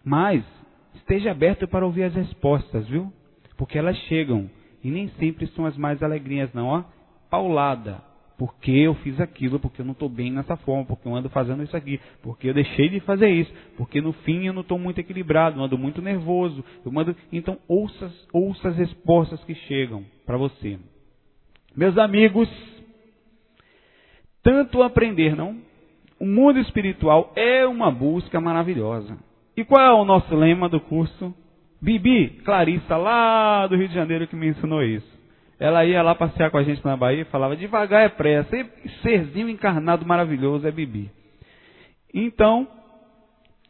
[0.04, 0.44] Mas
[0.96, 3.12] esteja aberto para ouvir as respostas, viu?
[3.58, 4.50] Porque elas chegam
[4.84, 6.84] e nem sempre são as mais alegrinhas, não, ó.
[7.30, 8.02] Paulada.
[8.38, 11.64] Porque eu fiz aquilo, porque eu não estou bem nessa forma, porque eu ando fazendo
[11.64, 15.00] isso aqui, porque eu deixei de fazer isso, porque no fim eu não estou muito
[15.00, 16.64] equilibrado, eu ando muito nervoso.
[16.86, 17.16] Eu mando...
[17.32, 20.78] Então ouça, ouça as respostas que chegam para você.
[21.76, 22.50] Meus amigos,
[24.44, 25.58] tanto aprender, não?
[26.20, 29.18] O mundo espiritual é uma busca maravilhosa.
[29.58, 31.34] E qual é o nosso lema do curso?
[31.82, 35.16] Bibi, Clarissa, lá do Rio de Janeiro, que me ensinou isso.
[35.60, 38.56] Ela ia lá passear com a gente na Bahia e falava: devagar é pressa.
[38.58, 41.10] E serzinho encarnado maravilhoso é Bibi.
[42.14, 42.68] Então,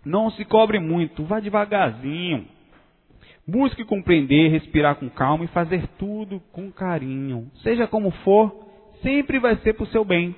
[0.04, 2.46] não se cobre muito, vá devagarzinho.
[3.48, 7.52] Busque compreender, respirar com calma e fazer tudo com carinho.
[7.62, 8.52] Seja como for,
[9.04, 10.36] sempre vai ser para o seu bem.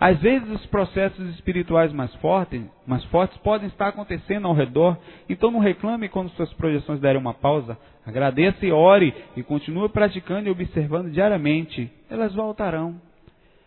[0.00, 4.96] Às vezes os processos espirituais mais fortes, mais fortes podem estar acontecendo ao redor,
[5.28, 7.76] então não reclame quando suas projeções derem uma pausa.
[8.06, 11.90] Agradeça e ore e continue praticando e observando diariamente.
[12.08, 13.00] Elas voltarão.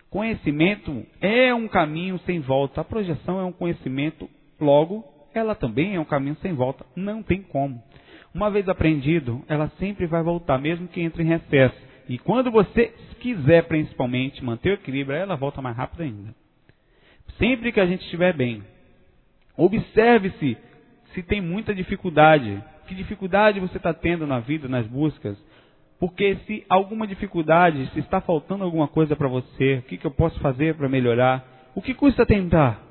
[0.10, 2.82] Conhecimento é um caminho sem volta.
[2.82, 4.30] A projeção é um conhecimento,
[4.60, 5.04] logo,
[5.34, 6.86] ela também é um caminho sem volta.
[6.96, 7.82] Não tem como.
[8.34, 11.91] Uma vez aprendido, ela sempre vai voltar, mesmo que entre em recesso.
[12.12, 16.36] E quando você quiser, principalmente, manter o equilíbrio, ela volta mais rápido ainda.
[17.38, 18.62] Sempre que a gente estiver bem,
[19.56, 20.58] observe-se
[21.14, 22.62] se tem muita dificuldade.
[22.86, 25.38] Que dificuldade você está tendo na vida, nas buscas?
[26.02, 30.12] Porque se alguma dificuldade, se está faltando alguma coisa para você, o que, que eu
[30.12, 31.72] posso fazer para melhorar?
[31.74, 32.84] O que custa tentar?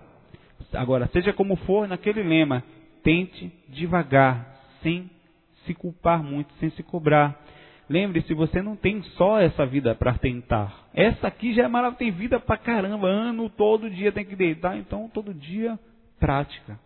[0.72, 2.64] Agora, seja como for, naquele lema,
[3.02, 5.10] tente devagar, sem
[5.66, 7.38] se culpar muito, sem se cobrar.
[7.90, 10.88] Lembre-se, você não tem só essa vida para tentar.
[10.94, 14.78] Essa aqui já é maravilhosa, tem vida para caramba, ano todo dia tem que deitar,
[14.78, 15.76] então todo dia
[16.20, 16.78] prática.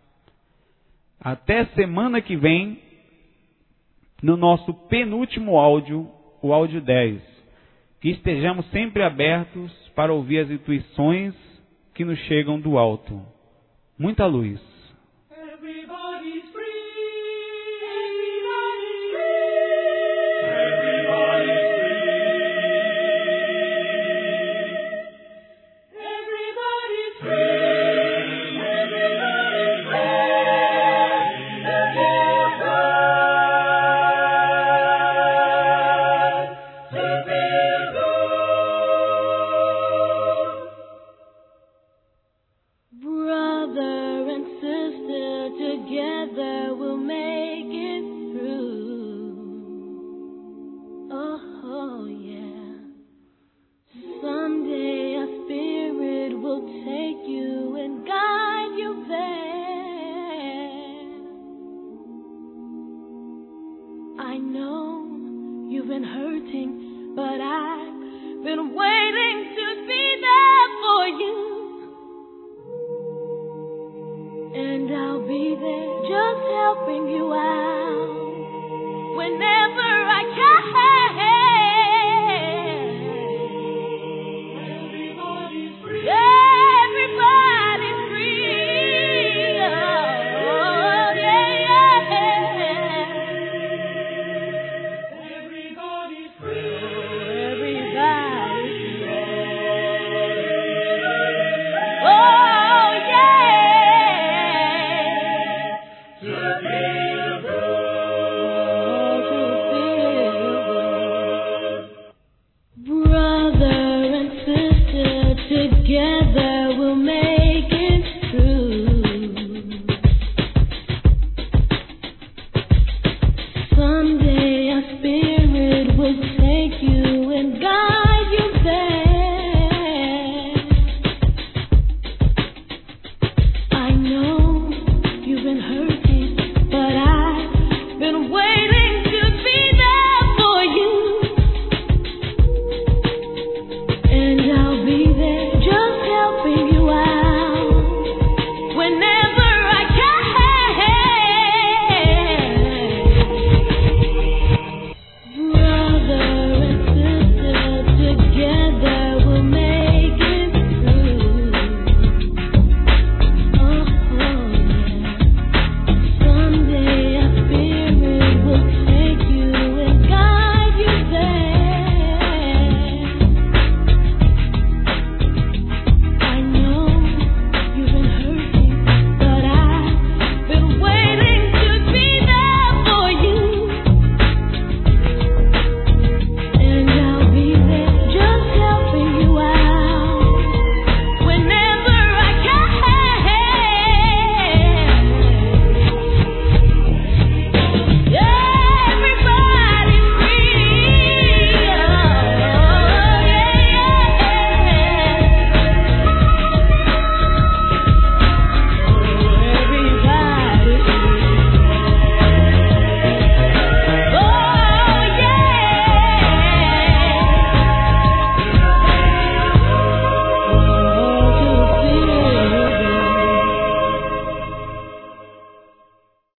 [1.21, 2.79] Até semana que vem,
[4.23, 6.09] no nosso penúltimo áudio,
[6.41, 7.21] o áudio 10.
[8.01, 11.35] Que estejamos sempre abertos para ouvir as intuições
[11.93, 13.21] que nos chegam do alto.
[13.95, 14.59] Muita luz.